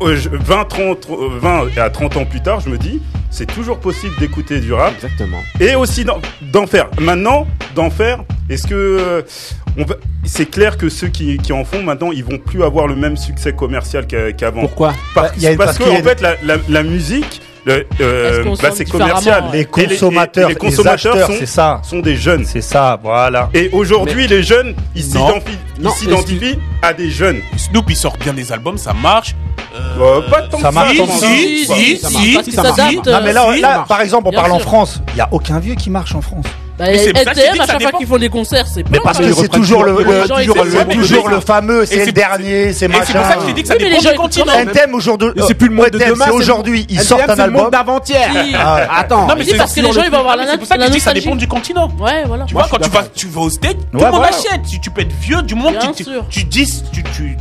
[0.00, 1.08] 20, 30,
[1.40, 3.00] 20 à 30 ans plus tard, je me dis,
[3.34, 4.94] c'est toujours possible d'écouter du rap.
[4.94, 5.42] Exactement.
[5.58, 6.88] Et aussi d'en faire.
[7.00, 9.22] Maintenant, d'en faire, est-ce que euh,
[10.22, 13.52] c'est clair que ceux qui, en font maintenant, ils vont plus avoir le même succès
[13.52, 14.94] commercial qu'avant Pourquoi?
[15.16, 16.22] Bah, parce, parce que en fait,
[16.68, 17.42] la, musique.
[17.66, 17.82] Euh,
[18.62, 19.44] bah, c'est commercial.
[19.52, 21.80] Les consommateurs, et les, les consommateurs les sont, ça.
[21.82, 22.44] sont des jeunes.
[22.44, 23.50] C'est ça, voilà.
[23.52, 27.40] Et aujourd'hui, les jeunes, ils s'identifient à des jeunes.
[27.56, 29.34] Snoop, il sort bien des albums, ça marche.
[29.74, 30.96] Euh, euh, pas tant ça marche.
[30.96, 31.74] Si, si, bah,
[32.44, 32.94] si, ça marche.
[33.06, 35.00] Non, mais là, par exemple, on parle en France.
[35.14, 36.46] Il y a aucun vieux qui marche en France.
[36.78, 39.48] Bah, c'est STM, à chaque fois qu'ils font des concerts, c'est Mais parce que c'est
[39.48, 43.04] toujours le, fameux, c'est le dernier, c'est machin.
[43.06, 44.52] C'est pour ça que j'ai dit que ça dépend du continent.
[44.52, 45.42] NTM aujourd'hui.
[45.46, 46.86] C'est plus le monde de demain, c'est aujourd'hui.
[46.88, 47.70] Ils sortent un album.
[47.70, 48.30] d'avant-hier.
[48.54, 49.26] Ah Attends.
[49.26, 50.84] Non, mais c'est parce que les gens, ils vont avoir la C'est pour ça que
[50.84, 51.90] je dis que ça dépend du continent.
[52.00, 52.44] Ouais, voilà.
[52.44, 54.62] Tu vois, quand tu bah, vas, tu vas au steak, tout le monde achète.
[54.82, 56.82] Tu peux être vieux du moment que tu dis,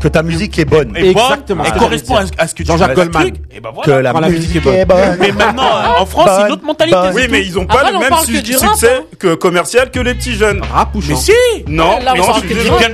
[0.01, 0.95] que ta musique est bonne.
[0.95, 1.63] Exactement.
[1.65, 2.67] Elle correspond à ce que tu dis.
[2.67, 3.31] Jean-Jacques Goldman.
[3.63, 5.17] Ben que la musique est bonne.
[5.19, 5.63] Mais maintenant,
[5.99, 6.97] en France, c'est une autre mentalité.
[7.13, 10.61] Oui, mais ils ont pas le même succès que commerciale que les petits jeunes.
[10.73, 11.07] Rapouchon.
[11.09, 11.31] Mais si
[11.67, 12.33] Non, Là, on non,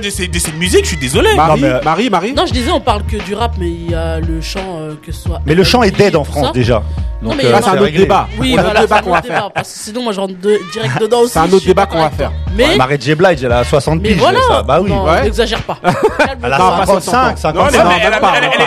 [0.00, 1.34] de je suis désolé.
[1.34, 2.32] Marie, Marie, Marie.
[2.32, 3.72] Non, je disais, on parle que du rap, mais
[4.20, 5.40] le chant euh, que soit.
[5.44, 6.24] Mais le chant est dead en.
[6.24, 6.82] France déjà.
[7.22, 8.28] Non, euh, c'est un autre débat.
[8.40, 9.50] C'est un qu'on faire.
[10.72, 11.22] Direct dedans.
[11.26, 12.32] C'est un autre débat qu'on va faire.
[12.76, 13.14] Marie J.
[13.14, 14.20] Blige, elle a 60 piges.
[14.66, 14.90] Bah oui.
[15.66, 15.78] Pas.
[16.42, 17.36] Elle a 55,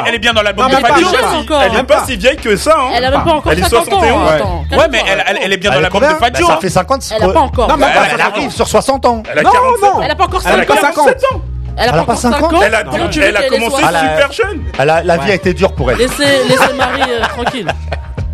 [0.07, 0.41] elle bien dans
[1.64, 2.76] Elle si vieille que ça.
[2.78, 2.91] Hein.
[2.95, 3.51] Elle pas encore
[4.91, 5.03] mais
[5.41, 7.03] elle est bien dans de fait 50.
[7.20, 9.24] Elle non, mais elle, arrive sur 60 ans.
[9.32, 10.01] Elle a 47 non, non.
[10.01, 10.54] Elle a pas encore 50
[11.34, 11.41] ans.
[11.76, 12.62] Elle a, pas 50 ans.
[12.64, 13.99] Elle a, non, elle elle a commencé soit...
[13.99, 14.64] super jeune.
[14.78, 15.97] Elle a, la vie a été dure pour elle.
[15.97, 17.68] Laissez, laissez Marie euh, tranquille.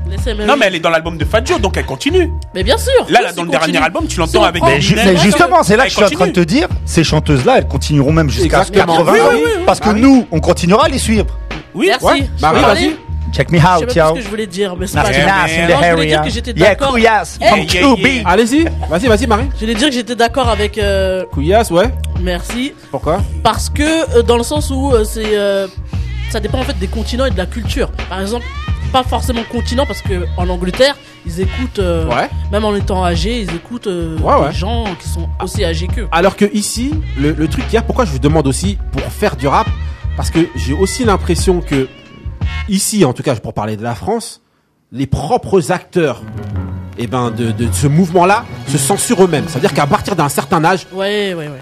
[0.10, 2.32] Laissez Non mais elle est dans l'album de Fadjo donc elle continue.
[2.54, 3.06] Mais bien sûr.
[3.10, 4.64] Là, là dans le dernier album tu l'entends avec.
[4.64, 7.04] Mais, ju mais justement c'est là que je suis en train de te dire ces
[7.04, 9.30] chanteuses là elles continueront même jusqu'à 80 ans
[9.66, 11.28] parce que nous on continuera à les suivre.
[11.74, 11.88] Oui.
[11.88, 12.30] Merci.
[12.42, 13.09] Marie vas-y.
[13.32, 13.88] Check me out, yo.
[13.88, 15.50] Je sais pas ce que je voulais dire, mais c'est pas grave.
[15.52, 16.24] in the area.
[16.56, 18.24] Yeah, Kouyas, from QB.
[18.26, 19.50] Allez-y, vas-y, vas-y, Marie.
[19.56, 20.78] Je voulais dire que j'étais d'accord avec.
[20.78, 21.26] Euh...
[21.38, 21.92] Ouais.
[22.22, 22.74] Merci.
[22.92, 23.22] Pourquoi?
[23.44, 25.38] Parce que, euh, dans le sens où euh, c'est.
[25.38, 25.68] Euh,
[26.32, 27.90] ça dépend en fait des continents et de la culture.
[28.08, 28.46] Par exemple,
[28.92, 32.30] pas forcément continent, parce que en Angleterre, ils écoutent, ouais.
[32.52, 36.08] même en étant âgés, ils écoutent des gens qui sont aussi âgés qu'eux.
[36.12, 39.02] Alors que ici, le, le truc qu'il y a, pourquoi je vous demande aussi pour
[39.12, 39.68] faire du rap,
[40.16, 41.88] parce que j'ai aussi l'impression que
[42.70, 44.42] ici, en tout cas, pour parler de la France,
[44.92, 46.22] les propres acteurs
[47.02, 49.48] eh ben de, ce mouvement-là se censurent eux-mêmes.
[49.48, 50.86] Ça veut dire qu'à partir d'un certain âge,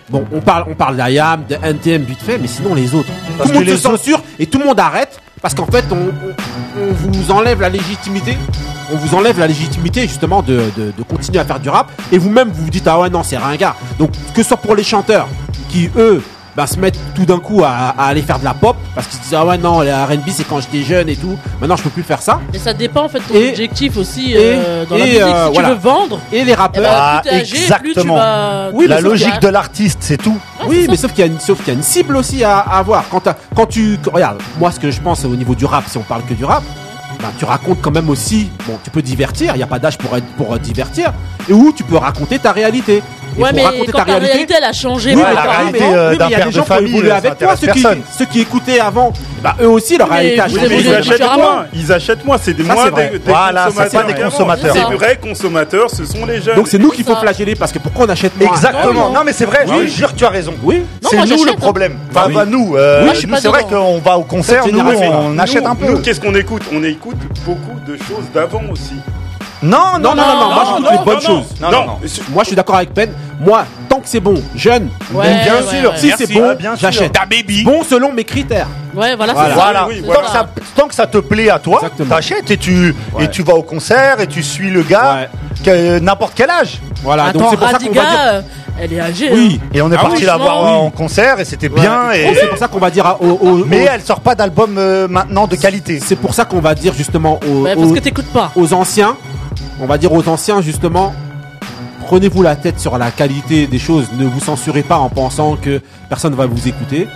[0.10, 3.60] bon, on parle, on parle de NTM vite fait, mais sinon les autres, parce tout
[3.60, 6.12] le monde se censure et tout le monde arrête parce qu'en fait, on,
[6.92, 8.36] vous enlève la légitimité.
[8.92, 12.18] On vous enlève la légitimité justement de, de, de continuer à faire du rap et
[12.18, 13.76] vous-même vous vous dites ah ouais non c'est ringard.
[14.00, 15.28] Donc que ce soit pour les chanteurs
[15.70, 16.24] qui eux
[16.58, 19.24] bah, se mettre tout d'un coup à, aller faire de la pop parce qu'ils se
[19.26, 21.38] disent ah ouais non la R&B c'est quand j'étais jeune et tout.
[21.62, 22.40] Maintenant je peux plus faire ça.
[22.52, 25.22] Et ça dépend en fait ton et, objectif aussi et, euh, dans la musique.
[25.22, 25.68] euh, si voilà.
[25.70, 26.84] tu veux vendre et les rappeurs.
[26.84, 28.16] eh ben, ah, âgé, exactement.
[28.16, 28.70] plus vas...
[28.74, 30.40] oui, la logique de l'artiste c'est tout.
[30.60, 32.44] Ah, oui mais sauf qu'il y a une sauf qu'il y a une cible aussi
[32.44, 33.08] à, à avoir.
[33.10, 36.04] Quand quand tu regarde moi ce que je pense au niveau du rap si on
[36.04, 36.64] parle que du rap
[37.20, 39.98] ben, tu racontes quand même aussi, bon, tu peux divertir, il n'y a pas d'âge
[39.98, 41.14] pour, être, pour divertir,
[41.50, 43.02] et où tu peux raconter ta réalité.
[43.38, 44.54] Il ouais, faut mais raconter quand ta, réalité.
[44.58, 45.16] elle a changé.
[45.16, 49.14] Oui, mais la réalité euh, d'un père de famille, avec toi, ceux qui, écoutaient avant,
[49.44, 50.80] bah, eux aussi, leur réalité a changé.
[50.80, 51.66] Ils achètent moins.
[51.74, 52.38] Ils achètent moins.
[52.42, 54.90] C'est des moins des consommateurs.
[54.90, 56.56] Les vrais consommateurs, ce sont les jeunes.
[56.56, 59.10] Donc c'est nous qu'il faut flageller parce que pourquoi on achète moins Exactement.
[59.12, 59.66] Ah non, mais c'est vrai.
[59.68, 60.54] Je jure que tu as raison.
[60.64, 60.84] Oui.
[61.02, 61.98] C'est nous le problème.
[62.48, 62.76] Nous.
[62.76, 65.88] Euh, c'est vrai qu'on va au concert, on achète un peu.
[65.88, 66.64] Nous, qu'est-ce qu'on écoute?
[66.74, 68.96] On écoute beaucoup de choses d'avant aussi.
[69.64, 71.56] Non, Non, non, non, non, moi j'écoute les bonnes non, choses.
[71.62, 71.86] Non, non.
[72.32, 73.10] Moi je suis d'accord avec Ben.
[73.40, 75.94] Moi, tant que c'est bon, jeune, Ouais, bien ouais, sûr.
[75.98, 77.12] si c'est bon, Ah, j'achète.
[77.14, 77.64] Ta baby.
[77.64, 78.68] Bon selon mes critères.
[78.96, 79.50] Ouais, voilà, c'est Voilà.
[79.50, 79.62] ça.
[79.62, 79.88] Voilà.
[79.88, 80.22] Oui, oui, tant, voilà.
[80.22, 83.54] que ça, tant que ça te plaît à toi, t'achètes et tu, et tu vas
[83.54, 85.28] au concert et tu suis le gars,
[85.64, 86.80] que- n'importe quel âge.
[87.04, 88.42] Voilà, Attends, Radiga, euh,
[88.80, 89.30] elle est âgée.
[89.32, 89.60] Oui.
[89.62, 89.68] hein.
[89.74, 92.12] Et on est Ah parti oui, la voir en concert et c'était bien.
[92.12, 94.34] Et C'est pour ça qu'on va dire à- aux- aux- Mais aux- elle sort pas
[94.34, 96.00] d'album euh, maintenant de qualité.
[96.04, 98.52] C'est pour ça qu'on va dire justement aux, Ouais, parce aux- que t'écoutes pas.
[98.56, 99.16] aux anciens,
[99.80, 101.14] on va dire aux anciens justement,
[102.06, 105.82] prenez-vous la tête sur la qualité des choses, ne vous censurez pas en pensant que
[106.10, 107.08] personne va vous écouter.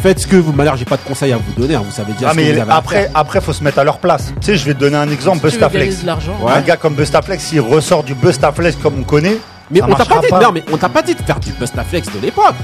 [0.00, 2.12] Faites ce que vous, malheur, j'ai pas de conseils à vous donner, hein, vous savez
[2.14, 3.10] déjà Ah ce que mais vous avez à après, faire.
[3.14, 4.32] après faut se mettre à leur place.
[4.40, 6.00] Tu sais, je vais te donner un exemple, Si tu veux gagner Bustaflex.
[6.02, 6.32] de l'argent.
[6.48, 9.36] Un gars comme Bustaflex, s'il ressort du Bustaflex comme on connaît,
[9.72, 10.40] Mais ça on t'a pas dit, pas.
[10.40, 12.54] non, mais on t'a pas dit de faire du Bustaflex de l'époque.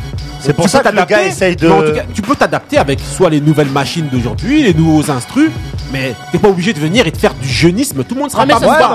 [0.40, 2.78] C'est pour ça que le gars essaye de- mais en tout cas, tu peux t'adapter
[2.78, 5.50] avec soit les nouvelles machines d'aujourd'hui, les nouveaux instrus,
[5.92, 8.04] mais t'es pas obligé de venir et de faire du jeunisme.
[8.04, 8.94] Tout le monde sera Ah, pas Booba.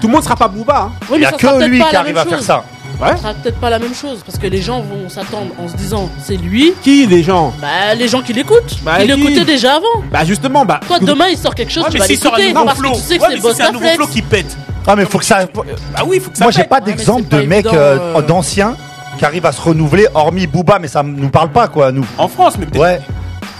[0.00, 0.80] Tout le monde sera pas Booba.
[0.82, 0.92] hein.
[1.10, 2.64] Oui, Il y a que lui qui arrive à faire ça.
[3.00, 3.10] Ouais.
[3.10, 5.76] Ça sera peut-être pas la même chose parce que les gens vont s'attendre en se
[5.76, 6.72] disant c'est lui.
[6.82, 7.52] Qui les gens?
[7.60, 9.12] Bah les gens qui l'écoutent, Bah, qui qui?
[9.16, 10.02] l'écoutaient déjà avant.
[10.10, 10.80] Bah justement, bah.
[10.86, 12.64] Toi demain il sort quelque chose, Ouais, tu mais vas s'il sort un l'écouter nouveau
[12.66, 14.56] parce flow, que tu sais que ouais, c'est si un nouveau flow qui pète.
[14.86, 15.40] Ah mais faut que ça.
[15.46, 18.22] Bah oui, faut que ça Moi j'ai pas mais d'exemple de mecs évident, euh, euh.
[18.22, 18.76] d'anciens
[19.18, 22.06] qui arrivent à se renouveler, hormis Booba, mais ça nous parle pas quoi, nous.
[22.18, 22.80] En France, mais peut-être.
[22.82, 23.00] Ouais.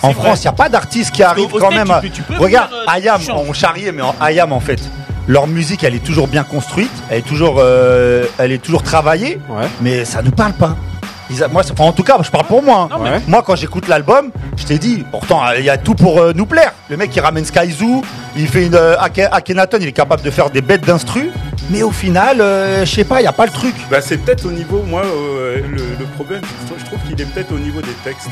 [0.03, 0.13] En.
[0.13, 1.91] France, il n'y a pas d'artistes qui arrivent au quand même.
[2.39, 3.43] Regarde, euh, Ayam, chantes.
[3.49, 4.79] on charriait, mais en Ayam en fait.
[5.29, 9.41] Leur musique, elle est toujours bien construite, elle est toujours, euh, elle est toujours travaillée,
[9.49, 9.67] Ouais.
[9.81, 10.77] mais ça nous parle pas.
[11.29, 12.83] Ils a- moi, c'est- en tout cas, je parle pour moi.
[12.93, 12.97] hein.
[12.97, 16.21] Non, mais- Moi, quand j'écoute l'album, je t'ai dit, pourtant, il y a tout pour
[16.21, 16.73] euh, nous plaire.
[16.89, 18.03] Le mec, il ramène Sky Zoo,
[18.37, 18.77] il fait une.
[18.77, 21.31] euh, Akhenaton, il est capable de faire des bêtes d'instru,
[21.71, 23.75] mais au final, euh, je sais pas, il y a pas le truc.
[23.91, 27.21] Bah, c'est peut-être au niveau, moi, euh, le, le problème, je trouve, je trouve qu'il
[27.21, 28.29] est peut-être au niveau des textes.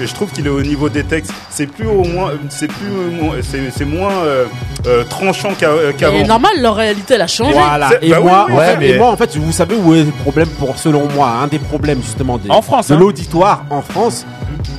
[0.00, 1.32] Je trouve- Et je trouve qu'il est au niveau des textes.
[1.50, 4.44] C'est plus au moins, c'est plus, moins- c'est c'est moins euh,
[4.86, 6.26] euh, tranchant qu'a- euh, Et qu'avant.
[6.26, 7.52] normal, leur réalité elle a changé.
[7.52, 7.88] Voilà.
[7.90, 9.52] C'est- Et, bah oui, moi, oui, en ouais, fait, mais- et moi, en fait, vous
[9.52, 12.88] savez où est le problème pour, selon moi, un des problèmes justement des- En France,
[12.88, 12.98] de hein.
[12.98, 14.24] l'auditoire en France,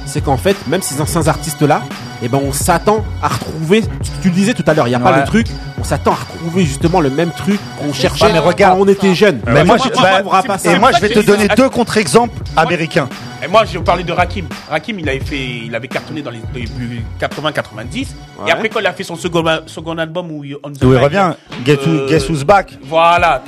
[0.06, 1.82] c'est qu'en fait, même ces anciens artistes-là,
[2.22, 3.82] eh ben, on s'attend à retrouver.
[3.82, 5.48] Tu, tu le disais tout à l'heure, il n'y a pas de truc.
[5.80, 8.78] On s'attend à retrouver justement le même truc qu'on cherchait mais regarde.
[8.78, 9.40] quand on était jeune.
[9.46, 10.22] Mais moi, je- bah,
[10.64, 13.10] et moi, je vais te donner deux contre-exemples américains.
[13.44, 14.46] Et moi, j'ai parlé de Rakim.
[14.70, 18.08] Rakim, il avait fait, il avait cartonné dans les débuts 80-90.
[18.40, 18.48] Ouais.
[18.48, 20.98] Et après, quand il a fait son second, second album où On the Où il
[20.98, 21.32] revient,
[21.66, 22.78] Guess, Who- euh, Guess Who's Back.
[22.84, 23.44] Voilà.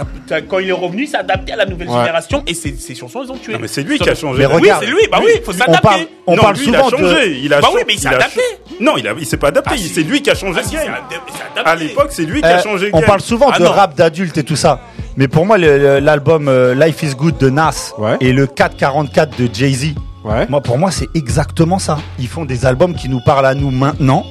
[0.50, 2.00] quand il est revenu, il s'est adapté à la nouvelle Ouais.
[2.00, 3.54] génération et ses, ses chansons, ils ont tué.
[3.54, 4.40] Non, mais c'est lui qui a changé.
[4.40, 5.08] Mais Oui, regarde, c'est lui.
[5.12, 5.82] Bah oui, il faut on s'adapter.
[5.82, 6.98] parle, on non, parle lui, souvent il a de.
[7.14, 7.40] changé.
[7.44, 8.42] Il a Bah oui, mais il s'est adapté.
[8.82, 9.76] Non, il, a, il s'est pas adapté.
[9.76, 9.82] Ah.
[9.94, 11.66] C'est lui qui a changé Ah, le game.
[11.66, 14.38] À l'époque, c'est lui qui a changé le on parle souvent Ah de rap d'adulte
[14.38, 14.82] et tout ça.
[15.18, 18.18] Mais pour moi, l'album euh, Life is Good de Nas Ouais.
[18.20, 20.46] et le 444 de Jay-Z, Ouais.
[20.50, 21.98] moi, pour moi, c'est exactement ça.
[22.20, 24.26] Ils font des albums qui nous parlent à nous maintenant.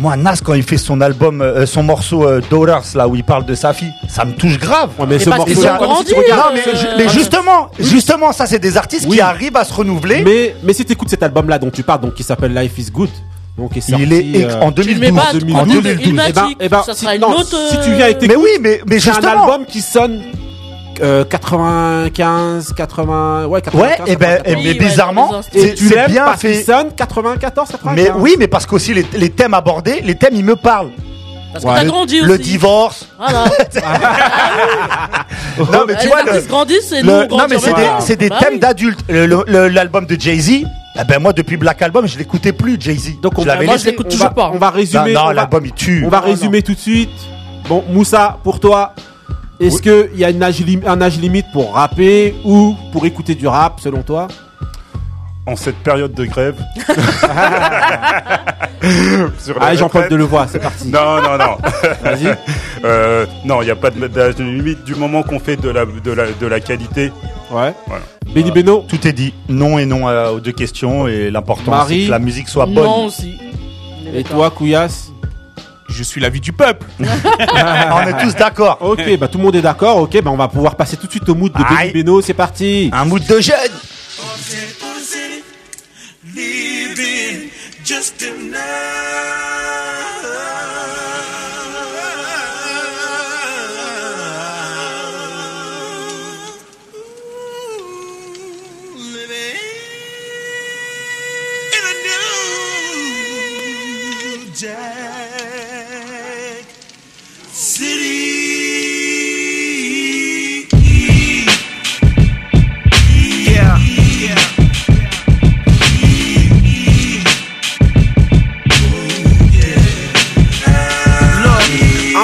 [0.00, 3.24] Moi, Nas, quand il fait son album, euh, son morceau euh, Daughters, là où il
[3.24, 4.90] parle de sa fille, ça me touche grave.
[4.98, 6.20] Ouais, mais Et ce parce grandi, Non,
[6.54, 9.16] mais, Euh, mais justement, justement, ça, c'est des artistes Oui.
[9.16, 10.22] qui arrivent à se renouveler.
[10.24, 12.90] Mais, mais si tu écoutes cet album-là dont tu parles, donc qui s'appelle Life is
[12.92, 13.10] Good,
[13.58, 15.00] donc est sorti il est euh, en Tu le 2012.
[15.00, 15.82] mets pas en en 2012.
[15.82, 16.24] 2012.
[16.28, 17.44] Eh ben- eh ben, ça si- sera une autre.
[17.70, 20.20] si tu viens avec tes Mais oui, mais, mais C'est un album qui sonne
[21.00, 24.06] euh, 95, 80, ouais, 95.
[24.06, 26.62] Ouais, et ben, et Oui, mais bizarrement, c'est tu c'est l'aimes bien parce qu'il fait.
[26.64, 27.94] sonne 94, 95.
[27.96, 30.90] Mais oui, mais parce qu'aussi les, les thèmes abordés, les thèmes ils me parlent.
[31.52, 31.76] Parce que Ouais.
[31.76, 32.42] t'as Le- grandi Le aussi.
[32.42, 33.06] divorce.
[33.18, 33.44] Voilà.
[35.72, 38.16] Non mais tu les vois le, artistes grandissent et le- nous on non mais c'est
[38.16, 38.58] des, des Bah thèmes oui.
[38.60, 39.00] d'adultes.
[39.08, 40.50] Le- le- le- L'album de Jay Z.
[41.00, 43.20] Eh ben moi depuis Black Album je l'écoutais plus Jay Z.
[43.20, 44.50] Donc on, je l'avais moi, je l'écoute on toujours va- pas.
[44.52, 45.12] On va résumer.
[45.12, 46.02] Non, l'album il tue.
[46.04, 47.10] On va Non, résumer tout de suite.
[47.68, 48.94] Bon, Moussa, pour toi,
[49.60, 53.04] est-ce que il y a une âge lim- un âge limite pour rapper ou pour
[53.06, 54.26] écouter du rap, selon toi?
[55.48, 56.56] En cette période de grève.
[59.38, 60.08] Sur Allez, Jean-Paul.
[60.08, 60.88] Delevoye, c'est parti.
[60.92, 61.56] Non, non, non.
[62.02, 62.36] Vas-y.
[62.84, 65.84] Euh, non, il n'y a pas de- d'âge limite du moment qu'on fait de la,
[65.86, 67.12] de la, de la qualité.
[67.50, 67.74] Ouais.
[67.86, 68.02] Voilà.
[68.34, 69.32] Benny Beno, Tout est dit.
[69.48, 72.00] Non et non euh, aux deux questions et l'important Marie.
[72.02, 72.84] c'est que la musique soit bonne.
[72.84, 73.38] Non aussi.
[74.14, 75.08] Et toi, Couillasse
[75.88, 76.86] Je suis l'avis du peuple.
[77.00, 78.76] On est tous d'accord.
[78.82, 79.96] Ok, bah tout le monde est d'accord.
[79.96, 81.90] Ok, bah on va pouvoir passer tout de suite au mood de Aïe.
[81.92, 82.20] Benny Beno.
[82.20, 82.90] C'est parti.
[82.92, 83.56] Un mood de jeune.
[86.34, 87.50] Living
[87.84, 89.87] just Jack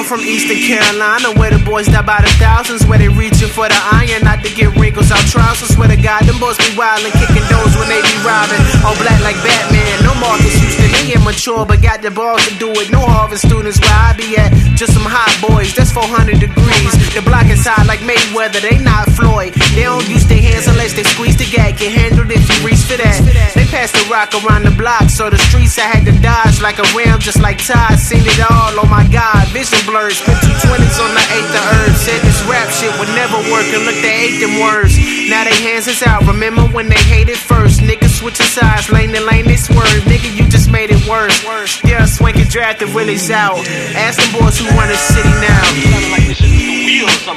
[0.05, 3.81] from Eastern Carolina, where the boys die by the thousands, where they reaching for the
[3.89, 5.73] iron, not to get wrinkles out trousers.
[5.73, 8.61] Swear to God, them boys be wildin', kicking doors when they be robbing.
[8.85, 12.91] All black like Batman, no Marcus Houston, immature, but got the balls to do it.
[12.91, 14.51] No Harvard students where I be at.
[14.75, 16.91] Just some hot boys, that's 400 degrees.
[17.13, 19.53] The block is hot like Mayweather, they not Floyd.
[19.75, 21.77] They don't use their hands unless they squeeze the gag.
[21.77, 23.19] Can handle it if you reach for that.
[23.55, 26.79] They pass the rock around the block, so the streets I had to dodge like
[26.79, 27.97] a ram, just like Todd.
[27.99, 29.77] Seen it all, oh my god, vision.
[29.85, 31.97] Spent two twenties on the eighth of earth.
[31.97, 34.93] Said this rap shit would never work, and look, they ate them words.
[35.31, 36.21] Now they hands is out.
[36.27, 37.79] Remember when they hated first?
[37.81, 40.01] Niggas switching sides, lane to lane, they swerve.
[40.09, 41.45] Nigga, you just made it worse.
[41.83, 43.59] Yeah, Swank and drafted Willie's out.
[43.93, 45.61] Ask them boys who run the city now.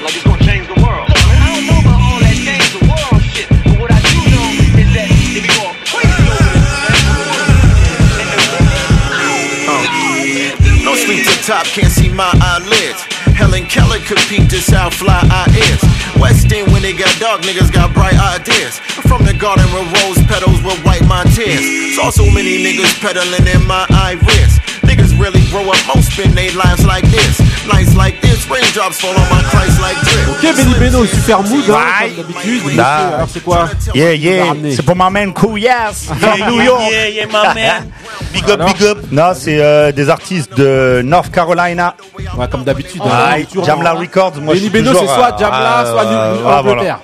[0.08, 0.24] this
[0.80, 1.12] the.
[1.12, 4.48] I don't know about all that change the world shit, but what I do know
[4.80, 5.52] is that if you
[5.92, 6.24] crazy
[9.68, 10.96] over No
[11.44, 13.07] top, can't see my eyelids.
[13.38, 15.80] Helen Keller could peep this how fly I is.
[16.18, 18.80] West End, when they got dark, niggas got bright ideas.
[19.06, 21.62] From the garden with rose petals will wipe my tears.
[21.94, 24.57] Saw so many niggas peddling in my iris.
[25.58, 27.40] Grow up, most spend their lives like this.
[27.66, 30.28] Nights like this, raindrops fall on my Christ like drip.
[30.28, 32.62] Ok, Benny Beno, super mood, hein, comme d'habitude.
[32.66, 32.84] Mais Nah.
[33.16, 34.44] Alors, c'est quoi Yeah, yeah.
[34.76, 36.82] C'est pour ma man Cool Yes from New York.
[36.92, 37.90] yeah, yeah, my man.
[38.32, 38.98] Big up, big up.
[39.10, 41.96] Non, c'est euh, des artistes de North Carolina.
[42.36, 43.02] Ouais, comme d'habitude.
[43.04, 44.34] Ah, hein, Jamla Records.
[44.40, 47.00] Moi, Benny je suis Beno, c'est soit Jamla, soit New- ah, Angleterre.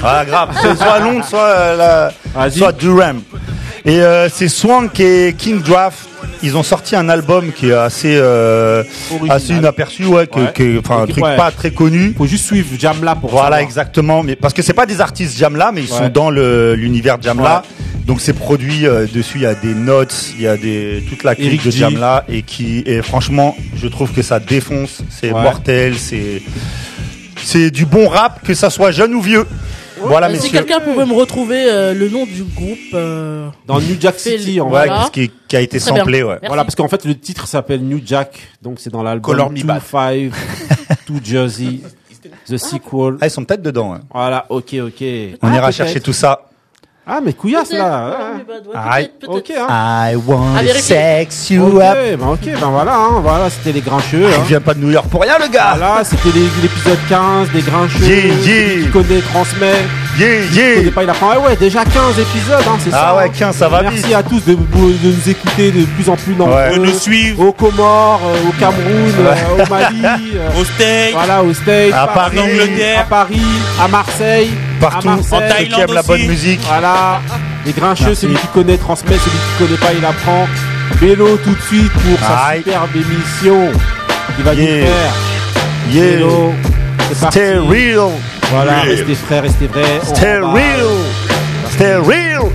[0.00, 0.18] voilà.
[0.20, 0.48] Ah, grave.
[0.62, 3.22] C'est soit Londres, soit, euh, la- soit Durham.
[3.84, 6.08] Et euh, c'est Swank et King Draft.
[6.42, 8.82] Ils ont sorti un album qui est assez, euh,
[9.28, 10.52] assez inaperçu, ouais, que- Ouais.
[10.54, 11.36] que- enfin un truc ouais.
[11.36, 12.14] pas très connu.
[12.16, 13.60] Faut juste suivre Jamla pour Voilà, savoir.
[13.60, 14.22] exactement.
[14.22, 17.62] Mais parce que c'est pas des artistes Jamla, mais ils sont dans le- l'univers Jamla.
[18.06, 19.38] Donc c'est produit euh, dessus.
[19.38, 21.70] Il y a des notes, il y a des toute la clique de.
[21.72, 25.02] Jamla et qui et franchement, je trouve que ça défonce.
[25.10, 25.94] C'est mortel.
[25.98, 26.40] C'est
[27.42, 29.44] c'est du bon rap, que ça soit jeune ou vieux.
[30.00, 30.50] Voilà, si messieurs.
[30.58, 32.78] quelqu'un pouvait me retrouver euh, le nom du groupe.
[32.94, 35.06] euh, Dans New Jack City, en Ouais, vrai.
[35.06, 36.00] ce qui, qui a été Très bien.
[36.00, 36.28] samplé, ouais.
[36.34, 36.46] Merci.
[36.48, 39.58] Voilà, parce qu'en fait, le titre s'appelle New Jack, donc c'est dans l'album Color Me
[39.58, 40.30] 2-5,
[41.06, 41.80] To Jersey,
[42.48, 43.16] The Sequel.
[43.20, 43.92] Ah, ils sont peut-être dedans.
[43.92, 43.98] ouais.
[44.12, 45.02] Voilà, ok, ok.
[45.42, 45.72] On Ah, ira peut-être.
[45.76, 46.42] chercher tout ça.
[47.08, 48.16] Ah, mais couillasse, là.
[48.74, 49.10] Aïe.
[49.28, 49.66] Ok, hein.
[50.10, 52.18] I want to sex you Ok, up.
[52.18, 54.26] ben ok, ben voilà, hein, voilà, c'était les grincheux.
[54.28, 54.42] Il Hein.
[54.48, 55.74] vient pas de New York pour rien, le gars.
[55.76, 56.30] Voilà, c'était
[56.62, 58.04] l'épisode 15 des grincheux.
[58.04, 58.82] Yeah.
[58.82, 59.84] Qui connaît, transmet.
[60.18, 60.90] Yeah, yeah.
[60.92, 61.30] pas, il apprend.
[61.34, 63.16] Ah ouais, déjà 15 épisodes, hein, c'est Ah ça.
[63.16, 63.32] ouais, hein.
[63.38, 64.14] 15, ça va Merci vite.
[64.14, 64.58] à tous de, de
[65.10, 66.54] nous écouter de plus en plus nombreux.
[66.54, 66.78] Ouais.
[66.78, 67.42] De nous suivre.
[67.44, 70.02] Aux Comores, euh, au Cameroun, euh, au Mali.
[70.36, 71.12] euh, Au steak.
[71.12, 72.38] Voilà, au States, À Paris.
[72.38, 73.06] à Angleterre.
[73.10, 73.42] Paris,
[73.82, 74.50] à Marseille,
[74.80, 75.08] Partout.
[75.08, 76.28] à Marseille, En Ceux qui Thaïlande aiment la bonne aussi.
[76.28, 76.60] musique.
[76.66, 77.20] Voilà,
[77.66, 78.20] les grincheux, Merci.
[78.22, 80.46] celui qui connaît transmet, celui qui connaît pas il apprend.
[81.00, 82.62] Vélo tout de suite pour sa Aïe.
[82.64, 83.70] superbe émission
[84.34, 84.64] qui va Yeah.
[84.80, 85.14] nous faire.
[85.92, 86.04] Yeah.
[86.16, 86.54] Vélo,
[87.12, 87.38] c'est parti.
[87.68, 88.10] Real.
[88.50, 90.00] Voilà, restez frais, restez vrais.
[90.04, 90.90] Stay real.
[91.70, 92.52] Stay real.